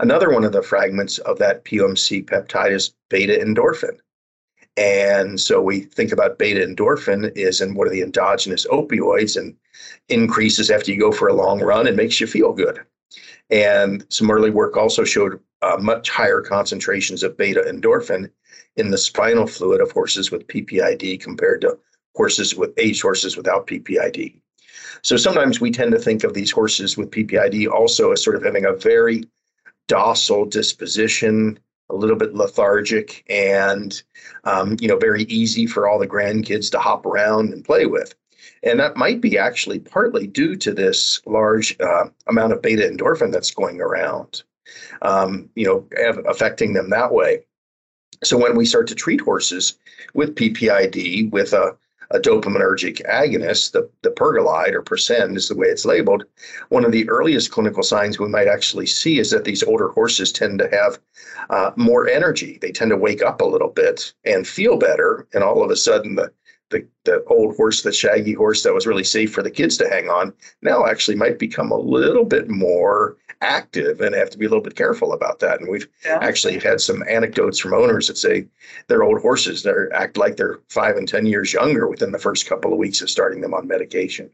Another 0.00 0.30
one 0.30 0.44
of 0.44 0.52
the 0.52 0.62
fragments 0.62 1.18
of 1.18 1.38
that 1.38 1.64
POMC 1.64 2.24
peptide 2.24 2.72
is 2.72 2.94
beta 3.08 3.34
endorphin. 3.34 3.98
And 4.76 5.40
so 5.40 5.62
we 5.62 5.80
think 5.80 6.10
about 6.10 6.38
beta 6.38 6.60
endorphin 6.60 7.30
is 7.36 7.60
in 7.60 7.74
one 7.74 7.86
of 7.86 7.92
the 7.92 8.02
endogenous 8.02 8.66
opioids 8.66 9.36
and 9.36 9.54
increases 10.08 10.70
after 10.70 10.90
you 10.90 10.98
go 10.98 11.12
for 11.12 11.28
a 11.28 11.34
long 11.34 11.60
run 11.60 11.86
and 11.86 11.96
makes 11.96 12.20
you 12.20 12.26
feel 12.26 12.52
good. 12.52 12.80
And 13.50 14.04
some 14.08 14.30
early 14.30 14.50
work 14.50 14.76
also 14.76 15.04
showed 15.04 15.38
uh, 15.62 15.76
much 15.80 16.10
higher 16.10 16.40
concentrations 16.40 17.22
of 17.22 17.36
beta 17.36 17.62
endorphin 17.66 18.30
in 18.76 18.90
the 18.90 18.98
spinal 18.98 19.46
fluid 19.46 19.80
of 19.80 19.92
horses 19.92 20.30
with 20.30 20.46
PPID 20.48 21.20
compared 21.20 21.60
to 21.60 21.78
horses 22.16 22.54
with 22.54 22.72
aged 22.76 23.02
horses 23.02 23.36
without 23.36 23.66
PPID. 23.66 24.40
So 25.02 25.16
sometimes 25.16 25.60
we 25.60 25.70
tend 25.70 25.92
to 25.92 25.98
think 25.98 26.24
of 26.24 26.34
these 26.34 26.50
horses 26.50 26.96
with 26.96 27.10
PPID 27.10 27.70
also 27.70 28.12
as 28.12 28.24
sort 28.24 28.36
of 28.36 28.42
having 28.42 28.64
a 28.64 28.72
very 28.72 29.24
docile 29.86 30.46
disposition, 30.46 31.58
a 31.90 31.94
little 31.94 32.16
bit 32.16 32.34
lethargic, 32.34 33.24
and 33.28 34.02
um, 34.44 34.76
you 34.80 34.88
know 34.88 34.96
very 34.96 35.24
easy 35.24 35.66
for 35.66 35.88
all 35.88 35.98
the 35.98 36.08
grandkids 36.08 36.70
to 36.70 36.78
hop 36.78 37.06
around 37.06 37.52
and 37.52 37.64
play 37.64 37.86
with. 37.86 38.14
And 38.62 38.80
that 38.80 38.96
might 38.96 39.20
be 39.20 39.36
actually 39.38 39.78
partly 39.78 40.26
due 40.26 40.56
to 40.56 40.72
this 40.72 41.20
large 41.26 41.78
uh, 41.80 42.06
amount 42.26 42.52
of 42.52 42.62
beta 42.62 42.82
endorphin 42.82 43.30
that's 43.30 43.50
going 43.50 43.80
around, 43.80 44.42
um, 45.02 45.50
you 45.54 45.66
know, 45.66 45.86
affecting 46.26 46.72
them 46.72 46.90
that 46.90 47.12
way. 47.12 47.44
So 48.22 48.38
when 48.38 48.56
we 48.56 48.64
start 48.64 48.86
to 48.88 48.94
treat 48.94 49.20
horses 49.20 49.78
with 50.14 50.34
PPID 50.34 51.30
with 51.30 51.52
a, 51.52 51.76
a 52.10 52.18
dopaminergic 52.18 53.04
agonist, 53.08 53.72
the, 53.72 53.88
the 54.02 54.10
pergolide 54.10 54.72
or 54.72 54.82
Prascend 54.82 55.36
is 55.36 55.48
the 55.48 55.56
way 55.56 55.68
it's 55.68 55.84
labeled, 55.84 56.24
one 56.68 56.84
of 56.84 56.92
the 56.92 57.08
earliest 57.08 57.50
clinical 57.50 57.82
signs 57.82 58.18
we 58.18 58.28
might 58.28 58.48
actually 58.48 58.86
see 58.86 59.18
is 59.18 59.30
that 59.30 59.44
these 59.44 59.62
older 59.62 59.88
horses 59.88 60.32
tend 60.32 60.58
to 60.58 60.68
have 60.70 60.98
uh, 61.50 61.70
more 61.76 62.08
energy. 62.08 62.58
They 62.60 62.72
tend 62.72 62.90
to 62.90 62.96
wake 62.96 63.22
up 63.22 63.40
a 63.40 63.46
little 63.46 63.68
bit 63.68 64.12
and 64.24 64.46
feel 64.46 64.76
better. 64.76 65.26
And 65.34 65.42
all 65.42 65.62
of 65.62 65.70
a 65.70 65.76
sudden, 65.76 66.14
the 66.14 66.32
the, 66.70 66.86
the 67.04 67.22
old 67.26 67.56
horse, 67.56 67.82
the 67.82 67.92
shaggy 67.92 68.32
horse 68.32 68.62
that 68.62 68.74
was 68.74 68.86
really 68.86 69.04
safe 69.04 69.32
for 69.32 69.42
the 69.42 69.50
kids 69.50 69.76
to 69.76 69.88
hang 69.88 70.08
on, 70.08 70.32
now 70.62 70.86
actually 70.86 71.14
might 71.14 71.38
become 71.38 71.70
a 71.70 71.78
little 71.78 72.24
bit 72.24 72.48
more 72.48 73.16
active 73.40 74.00
and 74.00 74.14
have 74.14 74.30
to 74.30 74.38
be 74.38 74.46
a 74.46 74.48
little 74.48 74.62
bit 74.62 74.76
careful 74.76 75.12
about 75.12 75.40
that. 75.40 75.60
And 75.60 75.68
we've 75.68 75.88
yeah. 76.04 76.18
actually 76.20 76.58
had 76.58 76.80
some 76.80 77.04
anecdotes 77.08 77.58
from 77.58 77.74
owners 77.74 78.08
that 78.08 78.18
say 78.18 78.46
their 78.88 79.02
old 79.02 79.20
horses 79.20 79.62
they 79.62 79.72
act 79.92 80.16
like 80.16 80.36
they're 80.36 80.60
five 80.68 80.96
and 80.96 81.08
ten 81.08 81.26
years 81.26 81.52
younger 81.52 81.88
within 81.88 82.12
the 82.12 82.18
first 82.18 82.46
couple 82.46 82.72
of 82.72 82.78
weeks 82.78 83.00
of 83.02 83.10
starting 83.10 83.40
them 83.40 83.54
on 83.54 83.66
medication. 83.66 84.30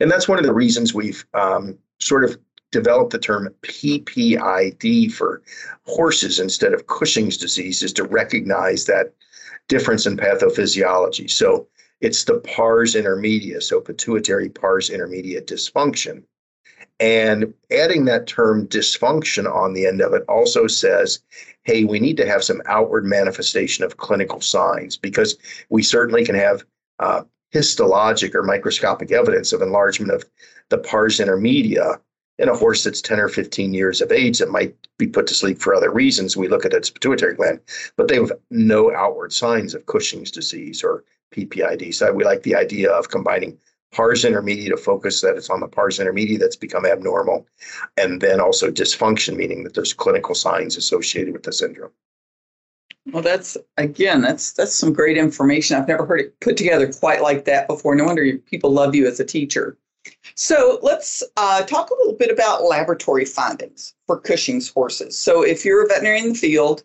And 0.00 0.10
that's 0.10 0.28
one 0.28 0.38
of 0.38 0.44
the 0.44 0.52
reasons 0.52 0.92
we've 0.92 1.24
um, 1.34 1.78
sort 2.00 2.24
of 2.24 2.38
developed 2.72 3.12
the 3.12 3.18
term 3.18 3.48
PPID 3.62 5.12
for 5.12 5.42
horses 5.84 6.38
instead 6.40 6.74
of 6.74 6.86
Cushing's 6.86 7.36
disease, 7.36 7.82
is 7.82 7.92
to 7.94 8.04
recognize 8.04 8.84
that 8.86 9.14
difference 9.68 10.06
in 10.06 10.16
pathophysiology. 10.16 11.30
So 11.30 11.68
it's 12.00 12.24
the 12.24 12.38
pars 12.40 12.94
intermedia, 12.94 13.62
so 13.62 13.80
pituitary 13.80 14.48
pars 14.48 14.90
intermedia 14.90 15.40
dysfunction. 15.40 16.22
And 16.98 17.52
adding 17.70 18.06
that 18.06 18.26
term 18.26 18.66
dysfunction 18.68 19.52
on 19.52 19.74
the 19.74 19.86
end 19.86 20.00
of 20.00 20.14
it 20.14 20.24
also 20.28 20.66
says, 20.66 21.20
hey, 21.64 21.84
we 21.84 22.00
need 22.00 22.16
to 22.16 22.26
have 22.26 22.44
some 22.44 22.62
outward 22.66 23.04
manifestation 23.04 23.84
of 23.84 23.98
clinical 23.98 24.40
signs 24.40 24.96
because 24.96 25.36
we 25.68 25.82
certainly 25.82 26.24
can 26.24 26.36
have 26.36 26.64
uh, 27.00 27.22
histologic 27.52 28.34
or 28.34 28.42
microscopic 28.42 29.12
evidence 29.12 29.52
of 29.52 29.62
enlargement 29.62 30.12
of 30.12 30.24
the 30.70 30.78
pars 30.78 31.18
intermedia 31.18 31.98
in 32.38 32.48
a 32.48 32.56
horse 32.56 32.84
that's 32.84 33.00
10 33.00 33.18
or 33.18 33.28
15 33.28 33.72
years 33.72 34.00
of 34.00 34.12
age 34.12 34.38
that 34.38 34.50
might 34.50 34.74
be 34.98 35.06
put 35.06 35.26
to 35.26 35.34
sleep 35.34 35.60
for 35.60 35.74
other 35.74 35.90
reasons. 35.90 36.36
We 36.36 36.48
look 36.48 36.64
at 36.64 36.74
its 36.74 36.90
pituitary 36.90 37.34
gland, 37.34 37.60
but 37.96 38.08
they 38.08 38.16
have 38.16 38.32
no 38.50 38.94
outward 38.94 39.32
signs 39.32 39.74
of 39.74 39.86
Cushing's 39.86 40.30
disease 40.30 40.84
or 40.84 41.04
PPID. 41.34 41.94
So 41.94 42.12
we 42.12 42.24
like 42.24 42.42
the 42.42 42.54
idea 42.54 42.90
of 42.90 43.08
combining 43.08 43.58
pars 43.96 44.24
intermedia 44.24 44.68
to 44.68 44.76
focus 44.76 45.22
that 45.22 45.36
it's 45.36 45.48
on 45.48 45.60
the 45.60 45.66
pars 45.66 45.98
intermedia 45.98 46.38
that's 46.38 46.56
become 46.56 46.84
abnormal, 46.84 47.46
and 47.96 48.20
then 48.20 48.40
also 48.40 48.70
dysfunction, 48.70 49.36
meaning 49.36 49.64
that 49.64 49.72
there's 49.72 49.94
clinical 49.94 50.34
signs 50.34 50.76
associated 50.76 51.32
with 51.32 51.44
the 51.44 51.52
syndrome. 51.52 51.92
Well, 53.10 53.22
that's 53.22 53.56
again, 53.78 54.20
that's 54.20 54.52
that's 54.52 54.74
some 54.74 54.92
great 54.92 55.16
information. 55.16 55.76
I've 55.76 55.88
never 55.88 56.04
heard 56.04 56.20
it 56.20 56.38
put 56.40 56.58
together 56.58 56.92
quite 56.92 57.22
like 57.22 57.46
that 57.46 57.68
before. 57.68 57.94
No 57.94 58.04
wonder 58.04 58.36
people 58.50 58.70
love 58.70 58.94
you 58.94 59.06
as 59.06 59.18
a 59.18 59.24
teacher. 59.24 59.78
So 60.34 60.78
let's 60.82 61.22
uh, 61.36 61.62
talk 61.62 61.90
a 61.90 61.94
little 61.94 62.12
bit 62.12 62.30
about 62.30 62.64
laboratory 62.64 63.24
findings 63.24 63.94
for 64.06 64.20
Cushing's 64.20 64.68
horses. 64.68 65.18
So 65.18 65.42
if 65.42 65.64
you're 65.64 65.84
a 65.84 65.88
veterinarian 65.88 66.26
in 66.26 66.32
the 66.32 66.38
field 66.38 66.84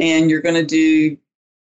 and 0.00 0.28
you're 0.28 0.42
going 0.42 0.54
to 0.54 0.66
do 0.66 1.16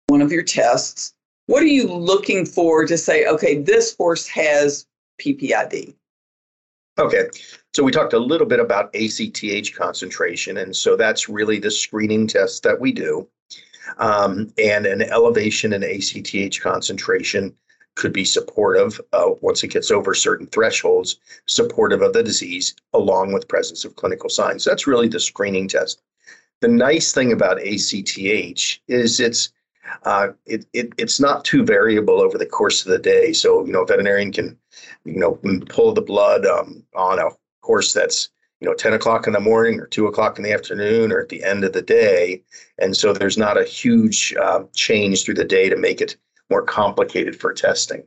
one 0.08 0.21
of 0.21 0.32
your 0.32 0.43
tests, 0.43 1.13
what 1.48 1.64
are 1.64 1.68
you 1.68 1.88
looking 1.88 2.46
for 2.46 2.86
to 2.86 2.98
say, 2.98 3.26
okay, 3.26 3.58
this 3.58 3.96
horse 3.98 4.28
has 4.28 4.86
PPID? 5.20 5.96
Okay, 7.00 7.28
so 7.74 7.84
we 7.84 7.92
talked 7.92 8.14
a 8.14 8.20
little 8.20 8.48
bit 8.48 8.60
about 8.60 8.94
ACTH 8.96 9.76
concentration, 9.76 10.58
and 10.58 10.76
so 10.76 10.96
that's 10.96 11.30
really 11.30 11.60
the 11.60 11.72
screening 11.72 12.28
test 12.28 12.64
that 12.64 12.80
we 12.80 12.92
do. 12.92 13.28
Um, 13.98 14.52
and 14.58 14.86
an 14.86 15.04
elevation 15.04 15.74
in 15.74 15.84
ACTH 15.84 16.60
concentration 16.60 17.56
could 17.96 18.14
be 18.14 18.26
supportive 18.26 19.00
uh, 19.14 19.32
once 19.42 19.64
it 19.64 19.70
gets 19.70 19.90
over 19.90 20.14
certain 20.14 20.48
thresholds, 20.48 21.18
supportive 21.46 22.02
of 22.02 22.14
the 22.14 22.24
disease, 22.24 22.76
along 22.94 23.32
with 23.32 23.48
presence 23.48 23.86
of 23.86 23.96
clinical 23.96 24.30
signs. 24.30 24.64
That's 24.64 24.88
really 24.88 25.08
the 25.08 25.20
screening 25.20 25.68
test. 25.68 26.02
The 26.62 26.68
nice 26.68 27.14
thing 27.14 27.32
about 27.32 27.60
ACTH 27.60 28.80
is 28.88 29.20
it's 29.20 29.52
uh, 30.04 30.30
it, 30.45 30.65
it, 30.73 30.93
it's 30.97 31.19
not 31.19 31.45
too 31.45 31.63
variable 31.63 32.21
over 32.21 32.38
the 32.38 32.45
course 32.45 32.86
of 32.86 32.91
the 32.91 33.00
day. 33.00 33.34
So, 33.34 33.65
you 33.65 33.71
know, 33.71 33.84
a 33.84 33.86
veterinarian 33.86 34.32
can, 34.32 34.58
you 35.06 35.19
know, 35.19 35.39
pull 35.69 35.93
the 35.93 36.02
blood 36.02 36.45
um, 36.45 36.84
on 36.95 37.19
a 37.19 37.30
horse 37.63 37.93
that's, 37.93 38.30
you 38.60 38.67
know, 38.67 38.73
10 38.73 38.93
o'clock 38.93 39.28
in 39.28 39.34
the 39.34 39.39
morning 39.39 39.80
or 39.80 39.88
2 39.88 40.08
o'clock 40.08 40.38
in 40.38 40.43
the 40.43 40.54
afternoon 40.54 41.12
or 41.12 41.19
at 41.19 41.30
the 41.30 41.43
end 41.43 41.63
of 41.63 41.73
the 41.73 41.82
day. 41.82 42.41
And 42.80 42.95
so 42.95 43.13
there's 43.13 43.38
not 43.38 43.60
a 43.60 43.63
huge 43.63 44.34
uh, 44.41 44.63
change 44.73 45.23
through 45.23 45.36
the 45.36 45.45
day 45.45 45.69
to 45.69 45.78
make 45.78 46.02
it 46.02 46.17
more 46.50 46.63
complicated 46.63 47.39
for 47.39 47.54
testing. 47.54 48.04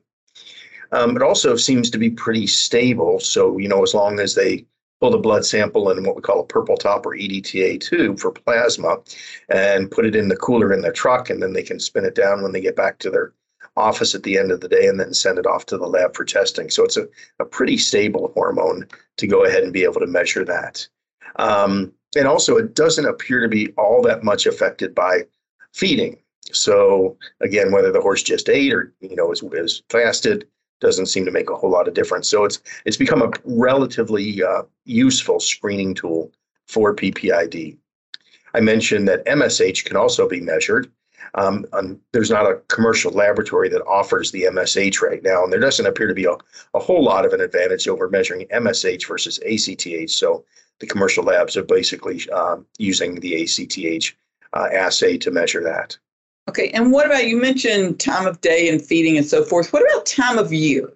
Um, 0.92 1.14
it 1.14 1.22
also 1.22 1.54
seems 1.56 1.88
to 1.90 1.98
be 1.98 2.10
pretty 2.10 2.46
stable. 2.46 3.20
So, 3.20 3.58
you 3.58 3.68
know, 3.68 3.82
as 3.82 3.94
long 3.94 4.18
as 4.18 4.34
they 4.34 4.66
pull 5.00 5.10
the 5.10 5.18
blood 5.18 5.44
sample 5.44 5.90
in 5.90 6.04
what 6.04 6.14
we 6.14 6.22
call 6.22 6.40
a 6.40 6.46
purple 6.46 6.76
top 6.76 7.06
or 7.06 7.16
EDTA 7.16 7.80
tube 7.80 8.20
for 8.20 8.30
plasma 8.30 8.98
and 9.48 9.90
put 9.90 10.04
it 10.04 10.14
in 10.14 10.28
the 10.28 10.36
cooler 10.36 10.72
in 10.72 10.82
their 10.82 10.92
truck, 10.92 11.30
and 11.30 11.42
then 11.42 11.52
they 11.52 11.62
can 11.62 11.80
spin 11.80 12.04
it 12.04 12.14
down 12.14 12.42
when 12.42 12.52
they 12.52 12.60
get 12.60 12.76
back 12.76 12.98
to 12.98 13.10
their 13.10 13.32
office 13.76 14.14
at 14.14 14.22
the 14.22 14.36
end 14.36 14.50
of 14.50 14.60
the 14.60 14.68
day 14.68 14.86
and 14.86 15.00
then 15.00 15.14
send 15.14 15.38
it 15.38 15.46
off 15.46 15.64
to 15.66 15.78
the 15.78 15.86
lab 15.86 16.14
for 16.14 16.24
testing. 16.24 16.68
So 16.68 16.84
it's 16.84 16.96
a, 16.96 17.08
a 17.38 17.44
pretty 17.44 17.78
stable 17.78 18.30
hormone 18.34 18.86
to 19.16 19.26
go 19.26 19.44
ahead 19.44 19.62
and 19.62 19.72
be 19.72 19.84
able 19.84 20.00
to 20.00 20.06
measure 20.06 20.44
that. 20.44 20.86
Um, 21.36 21.92
and 22.16 22.26
also, 22.26 22.56
it 22.56 22.74
doesn't 22.74 23.06
appear 23.06 23.40
to 23.40 23.48
be 23.48 23.72
all 23.78 24.02
that 24.02 24.24
much 24.24 24.46
affected 24.46 24.94
by 24.94 25.22
feeding. 25.72 26.18
So 26.52 27.16
again, 27.40 27.70
whether 27.70 27.92
the 27.92 28.00
horse 28.00 28.22
just 28.22 28.48
ate 28.48 28.72
or 28.72 28.92
you 29.00 29.14
know 29.14 29.30
is, 29.30 29.42
is 29.52 29.82
fasted 29.88 30.48
doesn't 30.80 31.06
seem 31.06 31.24
to 31.24 31.30
make 31.30 31.50
a 31.50 31.56
whole 31.56 31.70
lot 31.70 31.88
of 31.88 31.94
difference. 31.94 32.28
So 32.28 32.44
it's 32.44 32.60
it's 32.84 32.96
become 32.96 33.22
a 33.22 33.30
relatively 33.44 34.42
uh, 34.42 34.62
useful 34.84 35.40
screening 35.40 35.94
tool 35.94 36.32
for 36.66 36.94
PPID. 36.94 37.76
I 38.54 38.60
mentioned 38.60 39.08
that 39.08 39.24
MSH 39.26 39.84
can 39.84 39.96
also 39.96 40.28
be 40.28 40.40
measured. 40.40 40.90
Um, 41.34 41.64
there's 42.12 42.30
not 42.30 42.50
a 42.50 42.60
commercial 42.68 43.12
laboratory 43.12 43.68
that 43.68 43.86
offers 43.86 44.32
the 44.32 44.44
MSH 44.44 45.00
right 45.00 45.22
now, 45.22 45.44
and 45.44 45.52
there 45.52 45.60
doesn't 45.60 45.86
appear 45.86 46.08
to 46.08 46.14
be 46.14 46.24
a, 46.24 46.36
a 46.74 46.80
whole 46.80 47.04
lot 47.04 47.24
of 47.24 47.32
an 47.32 47.40
advantage 47.40 47.86
over 47.86 48.08
measuring 48.08 48.46
MSH 48.48 49.06
versus 49.06 49.38
ACTH. 49.46 50.10
So 50.10 50.44
the 50.80 50.86
commercial 50.86 51.24
labs 51.24 51.56
are 51.56 51.62
basically 51.62 52.28
um, 52.30 52.66
using 52.78 53.20
the 53.20 53.42
ACTH 53.42 54.16
uh, 54.52 54.68
assay 54.72 55.18
to 55.18 55.30
measure 55.30 55.62
that. 55.62 55.96
Okay, 56.50 56.70
and 56.70 56.90
what 56.90 57.06
about 57.06 57.28
you 57.28 57.40
mentioned 57.40 58.00
time 58.00 58.26
of 58.26 58.40
day 58.40 58.68
and 58.68 58.84
feeding 58.84 59.16
and 59.16 59.24
so 59.24 59.44
forth? 59.44 59.72
What 59.72 59.84
about 59.88 60.04
time 60.04 60.36
of 60.36 60.52
year 60.52 60.92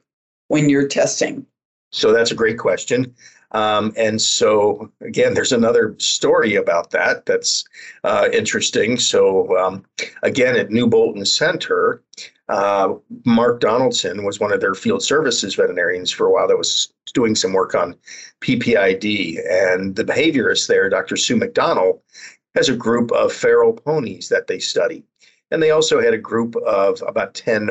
when 0.48 0.68
you're 0.68 0.88
testing? 0.88 1.46
So 1.92 2.12
that's 2.12 2.32
a 2.32 2.34
great 2.34 2.58
question. 2.58 3.14
Um, 3.52 3.92
and 3.96 4.20
so, 4.20 4.90
again, 5.00 5.34
there's 5.34 5.52
another 5.52 5.94
story 5.98 6.56
about 6.56 6.90
that 6.90 7.24
that's 7.26 7.62
uh, 8.02 8.28
interesting. 8.32 8.98
So, 8.98 9.56
um, 9.56 9.84
again, 10.24 10.56
at 10.56 10.72
New 10.72 10.88
Bolton 10.88 11.24
Center, 11.24 12.02
uh, 12.48 12.94
Mark 13.24 13.60
Donaldson 13.60 14.24
was 14.24 14.40
one 14.40 14.52
of 14.52 14.60
their 14.60 14.74
field 14.74 15.04
services 15.04 15.54
veterinarians 15.54 16.10
for 16.10 16.26
a 16.26 16.32
while 16.32 16.48
that 16.48 16.58
was 16.58 16.92
doing 17.12 17.36
some 17.36 17.52
work 17.52 17.76
on 17.76 17.94
PPID. 18.40 19.38
And 19.48 19.94
the 19.94 20.04
behaviorist 20.04 20.66
there, 20.66 20.90
Dr. 20.90 21.14
Sue 21.14 21.36
McDonnell, 21.36 22.00
has 22.56 22.68
a 22.68 22.76
group 22.76 23.12
of 23.12 23.32
feral 23.32 23.72
ponies 23.72 24.28
that 24.30 24.48
they 24.48 24.58
study. 24.58 25.04
And 25.54 25.62
they 25.62 25.70
also 25.70 26.02
had 26.02 26.12
a 26.14 26.18
group 26.18 26.56
of 26.56 27.00
about 27.06 27.34
10 27.34 27.70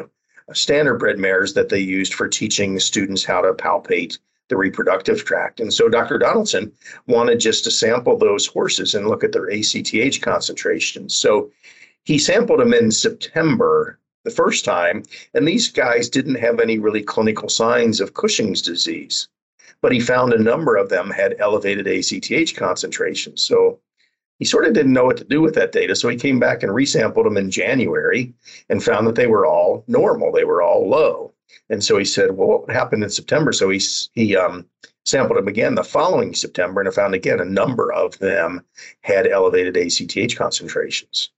standard 0.54 1.00
bred 1.00 1.19
mares 1.19 1.54
that 1.54 1.67
they 1.67 1.80
used 1.80 2.13
for 2.13 2.30
teaching 2.30 2.80
students 2.80 3.26
how 3.26 3.41
to 3.41 3.52
palpate 3.52 4.19
the 4.48 4.56
reproductive 4.56 5.26
tract. 5.26 5.60
And 5.60 5.74
so 5.74 5.89
Dr. 5.89 6.17
Donaldson 6.17 6.72
wanted 7.08 7.41
just 7.41 7.65
to 7.65 7.72
sample 7.72 8.17
those 8.17 8.48
horses 8.48 8.96
and 8.96 9.10
look 9.10 9.22
at 9.22 9.34
their 9.34 9.52
ACTH 9.52 10.22
concentrations. 10.22 11.13
So 11.13 11.52
he 12.06 12.17
sampled 12.17 12.62
them 12.62 12.74
in 12.74 12.89
September 12.89 14.00
the 14.24 14.32
first 14.32 14.63
time, 14.63 15.04
and 15.34 15.46
these 15.46 15.69
guys 15.69 16.08
didn't 16.08 16.36
have 16.36 16.62
any 16.62 16.80
really 16.80 17.04
clinical 17.04 17.50
signs 17.50 18.00
of 18.00 18.13
Cushing's 18.13 18.62
disease. 18.62 19.28
But 19.82 19.91
he 19.91 20.00
found 20.00 20.32
a 20.32 20.41
number 20.41 20.78
of 20.78 20.88
them 20.88 21.10
had 21.10 21.36
elevated 21.38 21.86
ACTH 21.86 22.56
concentrations. 22.56 23.46
So 23.46 23.82
he 24.44 24.46
sort 24.46 24.66
of 24.66 24.74
didn't 24.74 24.92
know 24.92 25.06
what 25.06 25.16
to 25.16 25.24
do 25.24 25.42
with 25.42 25.56
that 25.56 25.72
data. 25.72 25.96
So 25.96 26.10
he 26.10 26.18
came 26.18 26.38
back 26.38 26.64
and 26.64 26.74
resampled 26.74 27.24
them 27.24 27.38
in 27.38 27.50
January 27.50 28.34
and 28.68 28.84
found 28.84 29.08
that 29.08 29.16
they 29.16 29.28
were 29.28 29.46
all 29.46 29.86
normal. 29.88 30.34
They 30.34 30.44
were 30.44 30.62
all 30.62 30.90
low. 30.90 31.32
And 31.70 31.82
so 31.82 31.98
he 31.98 32.04
said, 32.04 32.32
well, 32.32 32.60
what 32.60 32.70
happened 32.70 33.06
in 33.06 33.10
September? 33.10 33.54
So 33.54 33.70
he, 33.70 33.80
he 34.16 34.36
um, 34.36 34.66
sampled 35.06 35.38
them 35.38 35.48
again 35.48 35.76
the 35.76 35.84
following 35.86 36.36
September 36.36 36.82
and 36.82 36.94
found 36.94 37.16
again 37.16 37.40
a 37.40 37.46
number 37.46 37.94
of 37.94 38.20
them 38.20 38.66
had 39.00 39.28
elevated 39.28 39.78
ACTH 39.78 40.36
concentrations. 40.36 41.30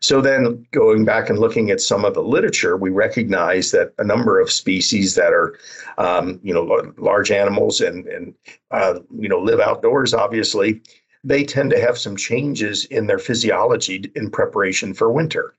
So 0.00 0.20
then 0.20 0.66
going 0.72 1.04
back 1.04 1.30
and 1.30 1.38
looking 1.38 1.70
at 1.70 1.80
some 1.80 2.04
of 2.04 2.14
the 2.14 2.22
literature, 2.22 2.76
we 2.76 2.90
recognize 2.90 3.70
that 3.70 3.92
a 3.98 4.04
number 4.04 4.40
of 4.40 4.50
species 4.50 5.14
that 5.14 5.32
are, 5.32 5.56
um, 5.98 6.40
you 6.42 6.52
know, 6.52 6.92
large 6.96 7.30
animals 7.30 7.80
and, 7.80 8.06
and 8.08 8.34
uh, 8.72 9.00
you 9.16 9.28
know, 9.28 9.38
live 9.38 9.60
outdoors, 9.60 10.14
obviously, 10.14 10.80
they 11.22 11.44
tend 11.44 11.70
to 11.70 11.80
have 11.80 11.98
some 11.98 12.16
changes 12.16 12.84
in 12.86 13.06
their 13.06 13.18
physiology 13.18 14.10
in 14.14 14.30
preparation 14.30 14.94
for 14.94 15.10
winter. 15.12 15.54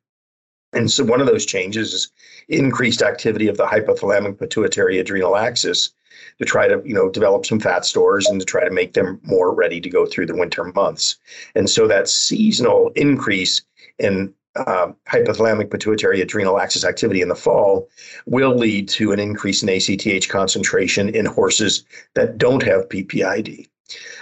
And 0.74 0.90
so 0.90 1.04
one 1.04 1.20
of 1.20 1.28
those 1.28 1.46
changes 1.46 1.94
is 1.94 2.12
increased 2.48 3.02
activity 3.02 3.48
of 3.48 3.58
the 3.58 3.66
hypothalamic 3.66 4.40
pituitary 4.40 5.00
adrenal 5.00 5.36
axis 5.36 5.92
to 6.40 6.46
try 6.46 6.68
to, 6.68 6.82
you 6.86 6.94
know, 6.94 7.10
develop 7.10 7.46
some 7.46 7.60
fat 7.60 7.86
stores 7.86 8.28
and 8.28 8.40
to 8.40 8.46
try 8.46 8.64
to 8.64 8.72
make 8.72 8.94
them 8.94 9.20
more 9.24 9.54
ready 9.54 9.82
to 9.82 9.90
go 9.90 10.06
through 10.06 10.26
the 10.26 10.36
winter 10.36 10.64
months. 10.64 11.18
And 11.56 11.70
so 11.70 11.88
that 11.88 12.08
seasonal 12.08 12.92
increase 12.96 13.62
in 14.00 14.34
uh, 14.56 14.92
hypothalamic 15.08 15.72
pituitary 15.72 16.22
adrenal 16.22 16.60
axis 16.60 16.84
activity 16.84 17.22
in 17.22 17.30
the 17.30 17.36
fall 17.36 17.90
will 18.26 18.56
lead 18.56 18.90
to 18.90 19.12
an 19.12 19.20
increase 19.20 19.64
in 19.64 19.70
ACTH 19.70 20.28
concentration 20.28 21.10
in 21.10 21.26
horses 21.26 21.86
that 22.16 22.38
don't 22.38 22.64
have 22.64 22.90
PPID. 22.90 23.68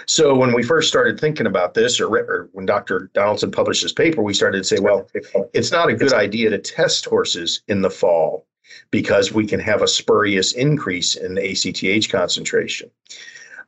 So 0.06 0.34
when 0.34 0.52
we 0.52 0.62
first 0.62 0.88
started 0.88 1.20
thinking 1.20 1.46
about 1.46 1.74
this, 1.74 2.00
or, 2.00 2.08
or, 2.08 2.48
when 2.52 2.66
Dr. 2.66 3.10
Donaldson 3.14 3.50
published 3.50 3.82
his 3.82 3.92
paper, 3.92 4.22
we 4.22 4.34
started 4.34 4.58
to 4.58 4.64
say, 4.64 4.78
well, 4.80 5.08
it's 5.52 5.72
not 5.72 5.88
a 5.88 5.94
good 5.94 6.12
idea 6.12 6.50
to 6.50 6.58
test 6.58 7.04
horses 7.04 7.62
in 7.68 7.82
the 7.82 7.90
fall 7.90 8.46
because 8.90 9.32
we 9.32 9.46
can 9.46 9.60
have 9.60 9.82
a 9.82 9.88
spurious 9.88 10.52
increase 10.52 11.16
in 11.16 11.34
the 11.34 11.50
ACTH 11.50 12.08
concentration. 12.10 12.90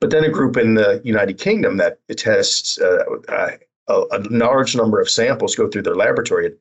But 0.01 0.11
then 0.11 0.25
a 0.25 0.31
group 0.31 0.57
in 0.57 0.75
the 0.75 1.01
United 1.05 1.39
Kingdom 1.39 1.77
that 1.77 1.99
tests 2.17 2.79
uh, 2.81 3.05
uh, 3.29 3.51
a, 3.89 3.95
a, 4.13 4.19
large 4.31 4.75
number 4.75 5.01
of 5.01 5.09
samples 5.09 5.55
go 5.55 5.69
through 5.69 5.83
their 5.83 5.95
laboratory 5.95 6.47
at 6.47 6.53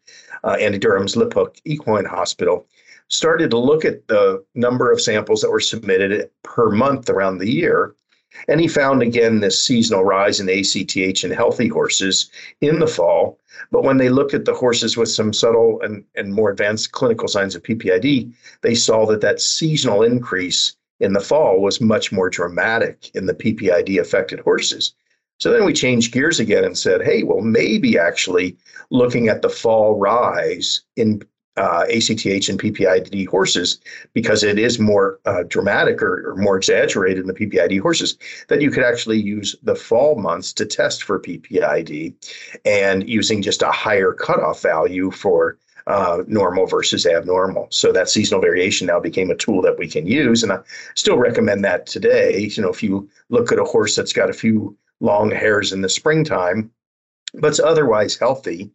uh, 0.43 0.57
Andy 0.59 0.77
Durham's 0.77 1.15
Liphook 1.15 1.59
Equine 1.65 2.05
Hospital 2.05 2.67
started 3.07 3.51
to 3.51 3.57
look 3.57 3.83
at 3.83 4.07
the 4.07 4.43
number 4.55 4.91
of 4.91 5.01
samples 5.01 5.41
that 5.41 5.51
were 5.51 5.59
submitted 5.59 6.29
per 6.43 6.69
month 6.69 7.09
around 7.09 7.37
the 7.37 7.49
year 7.49 7.93
and 8.47 8.59
he 8.59 8.67
found 8.67 9.01
again 9.01 9.39
this 9.39 9.63
seasonal 9.63 10.03
rise 10.03 10.39
in 10.39 10.49
ACTH 10.49 11.23
in 11.23 11.31
healthy 11.31 11.67
horses 11.67 12.29
in 12.61 12.79
the 12.79 12.87
fall. 12.87 13.39
But 13.71 13.83
when 13.83 13.97
they 13.97 14.09
looked 14.09 14.33
at 14.33 14.45
the 14.45 14.53
horses 14.53 14.97
with 14.97 15.09
some 15.09 15.33
subtle 15.33 15.81
and, 15.81 16.03
and 16.15 16.33
more 16.33 16.49
advanced 16.49 16.91
clinical 16.91 17.27
signs 17.27 17.55
of 17.55 17.63
PPID, 17.63 18.33
they 18.61 18.75
saw 18.75 19.05
that 19.07 19.21
that 19.21 19.41
seasonal 19.41 20.03
increase 20.03 20.75
in 20.99 21.13
the 21.13 21.19
fall 21.19 21.61
was 21.61 21.81
much 21.81 22.11
more 22.11 22.29
dramatic 22.29 23.11
in 23.15 23.25
the 23.25 23.33
PPID 23.33 23.99
affected 23.99 24.39
horses. 24.39 24.93
So 25.39 25.51
then 25.51 25.65
we 25.65 25.73
changed 25.73 26.13
gears 26.13 26.39
again 26.39 26.63
and 26.63 26.77
said, 26.77 27.01
hey, 27.01 27.23
well, 27.23 27.41
maybe 27.41 27.97
actually 27.97 28.55
looking 28.91 29.27
at 29.27 29.41
the 29.41 29.49
fall 29.49 29.97
rise 29.97 30.81
in 30.95 31.23
uh, 31.57 31.85
ACTH 31.89 32.49
and 32.49 32.59
PPID 32.59 33.27
horses 33.27 33.79
because 34.13 34.43
it 34.43 34.57
is 34.57 34.79
more 34.79 35.19
uh, 35.25 35.43
dramatic 35.47 36.01
or, 36.01 36.31
or, 36.31 36.35
more 36.37 36.55
exaggerated 36.55 37.19
in 37.19 37.27
the 37.27 37.33
PPID 37.33 37.81
horses 37.81 38.17
that 38.47 38.61
you 38.61 38.71
could 38.71 38.83
actually 38.83 39.19
use 39.19 39.55
the 39.63 39.75
fall 39.75 40.15
months 40.15 40.53
to 40.53 40.65
test 40.65 41.03
for 41.03 41.19
PPID 41.19 42.13
and 42.63 43.07
using 43.07 43.41
just 43.41 43.61
a 43.61 43.71
higher 43.71 44.13
cutoff 44.13 44.61
value 44.61 45.11
for 45.11 45.57
uh, 45.87 46.23
normal 46.27 46.67
versus 46.67 47.05
abnormal. 47.05 47.67
So 47.69 47.91
that 47.91 48.09
seasonal 48.09 48.41
variation 48.41 48.87
now 48.87 48.99
became 48.99 49.31
a 49.31 49.35
tool 49.35 49.61
that 49.63 49.77
we 49.77 49.87
can 49.87 50.05
use. 50.07 50.43
And 50.43 50.53
I 50.53 50.59
still 50.95 51.17
recommend 51.17 51.65
that 51.65 51.85
today. 51.85 52.39
You 52.39 52.63
know, 52.63 52.69
if 52.69 52.81
you 52.83 53.09
look 53.29 53.51
at 53.51 53.59
a 53.59 53.63
horse 53.63 53.95
that's 53.95 54.13
got 54.13 54.29
a 54.29 54.33
few 54.33 54.77
long 54.99 55.31
hairs 55.31 55.73
in 55.73 55.81
the 55.81 55.89
springtime, 55.89 56.71
but 57.33 57.49
it's 57.49 57.59
otherwise 57.59 58.15
healthy, 58.15 58.69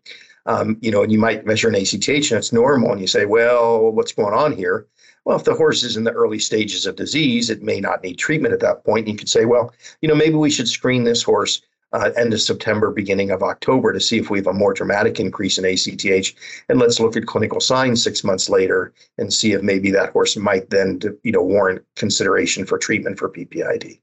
um, 0.46 0.78
you 0.80 0.90
know, 0.90 1.02
and 1.02 1.12
you 1.12 1.18
might 1.18 1.46
measure 1.46 1.68
an 1.68 1.74
ACTH 1.74 2.30
and 2.30 2.38
it's 2.38 2.52
normal, 2.52 2.92
and 2.92 3.00
you 3.00 3.06
say, 3.06 3.26
well, 3.26 3.90
what's 3.92 4.12
going 4.12 4.34
on 4.34 4.52
here? 4.52 4.86
Well, 5.24 5.36
if 5.36 5.44
the 5.44 5.54
horse 5.54 5.82
is 5.82 5.96
in 5.96 6.04
the 6.04 6.12
early 6.12 6.38
stages 6.38 6.86
of 6.86 6.94
disease, 6.94 7.50
it 7.50 7.62
may 7.62 7.80
not 7.80 8.02
need 8.02 8.16
treatment 8.16 8.54
at 8.54 8.60
that 8.60 8.84
point. 8.84 9.06
And 9.06 9.12
you 9.12 9.18
could 9.18 9.28
say, 9.28 9.44
well, 9.44 9.74
you 10.00 10.08
know, 10.08 10.14
maybe 10.14 10.36
we 10.36 10.50
should 10.50 10.68
screen 10.68 11.02
this 11.02 11.22
horse 11.22 11.62
uh, 11.92 12.10
end 12.16 12.32
of 12.32 12.40
September, 12.40 12.90
beginning 12.90 13.30
of 13.30 13.42
October 13.42 13.92
to 13.92 14.00
see 14.00 14.18
if 14.18 14.30
we 14.30 14.38
have 14.38 14.46
a 14.46 14.52
more 14.52 14.72
dramatic 14.72 15.18
increase 15.18 15.58
in 15.58 15.64
ACTH. 15.64 16.32
And 16.68 16.78
let's 16.78 17.00
look 17.00 17.16
at 17.16 17.26
clinical 17.26 17.60
signs 17.60 18.02
six 18.02 18.22
months 18.22 18.48
later 18.48 18.92
and 19.18 19.32
see 19.32 19.52
if 19.52 19.62
maybe 19.62 19.90
that 19.92 20.12
horse 20.12 20.36
might 20.36 20.70
then, 20.70 21.00
you 21.22 21.32
know, 21.32 21.42
warrant 21.42 21.84
consideration 21.96 22.64
for 22.64 22.78
treatment 22.78 23.18
for 23.18 23.28
PPID. 23.28 24.00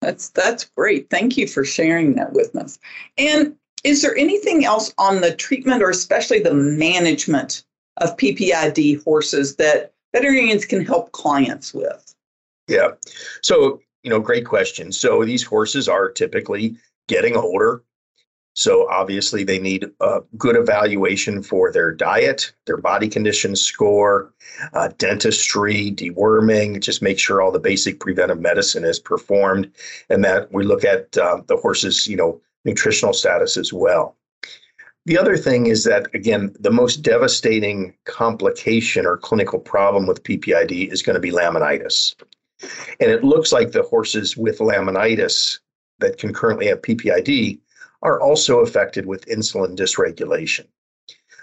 That's 0.00 0.28
that's 0.30 0.64
great. 0.76 1.08
Thank 1.08 1.36
you 1.36 1.46
for 1.46 1.64
sharing 1.64 2.14
that 2.16 2.32
with 2.32 2.54
us. 2.56 2.78
And 3.16 3.56
is 3.84 4.00
there 4.00 4.16
anything 4.16 4.64
else 4.64 4.92
on 4.98 5.20
the 5.20 5.34
treatment 5.36 5.82
or 5.82 5.90
especially 5.90 6.40
the 6.40 6.54
management 6.54 7.62
of 7.98 8.16
PPID 8.16 9.04
horses 9.04 9.56
that 9.56 9.92
veterinarians 10.12 10.64
can 10.64 10.84
help 10.84 11.12
clients 11.12 11.72
with? 11.72 12.14
Yeah. 12.66 12.92
So, 13.42 13.80
you 14.02 14.10
know, 14.10 14.20
great 14.20 14.46
question. 14.46 14.90
So 14.90 15.24
these 15.24 15.42
horses 15.42 15.88
are 15.88 16.10
typically 16.10 16.76
getting 17.08 17.36
older. 17.36 17.84
So 18.56 18.88
obviously 18.88 19.42
they 19.42 19.58
need 19.58 19.90
a 20.00 20.20
good 20.38 20.56
evaluation 20.56 21.42
for 21.42 21.72
their 21.72 21.92
diet, 21.92 22.52
their 22.66 22.76
body 22.76 23.08
condition 23.08 23.56
score, 23.56 24.32
uh, 24.72 24.90
dentistry, 24.96 25.90
deworming, 25.90 26.80
just 26.80 27.02
make 27.02 27.18
sure 27.18 27.42
all 27.42 27.50
the 27.50 27.58
basic 27.58 27.98
preventive 27.98 28.40
medicine 28.40 28.84
is 28.84 29.00
performed 29.00 29.72
and 30.08 30.24
that 30.24 30.52
we 30.52 30.64
look 30.64 30.84
at 30.84 31.18
uh, 31.18 31.42
the 31.48 31.56
horses, 31.56 32.06
you 32.06 32.16
know, 32.16 32.40
nutritional 32.64 33.12
status 33.12 33.56
as 33.56 33.72
well. 33.72 34.16
The 35.06 35.18
other 35.18 35.36
thing 35.36 35.66
is 35.66 35.84
that, 35.84 36.08
again, 36.14 36.54
the 36.60 36.70
most 36.70 37.02
devastating 37.02 37.94
complication 38.04 39.04
or 39.04 39.18
clinical 39.18 39.58
problem 39.58 40.06
with 40.06 40.22
PPID 40.22 40.90
is 40.90 41.02
going 41.02 41.14
to 41.14 41.20
be 41.20 41.30
laminitis. 41.30 42.14
And 43.00 43.10
it 43.10 43.22
looks 43.22 43.52
like 43.52 43.72
the 43.72 43.82
horses 43.82 44.36
with 44.36 44.58
laminitis 44.60 45.58
that 45.98 46.16
can 46.16 46.32
currently 46.32 46.68
have 46.68 46.80
PPID 46.80 47.58
are 48.02 48.20
also 48.20 48.60
affected 48.60 49.04
with 49.04 49.26
insulin 49.26 49.76
dysregulation. 49.76 50.66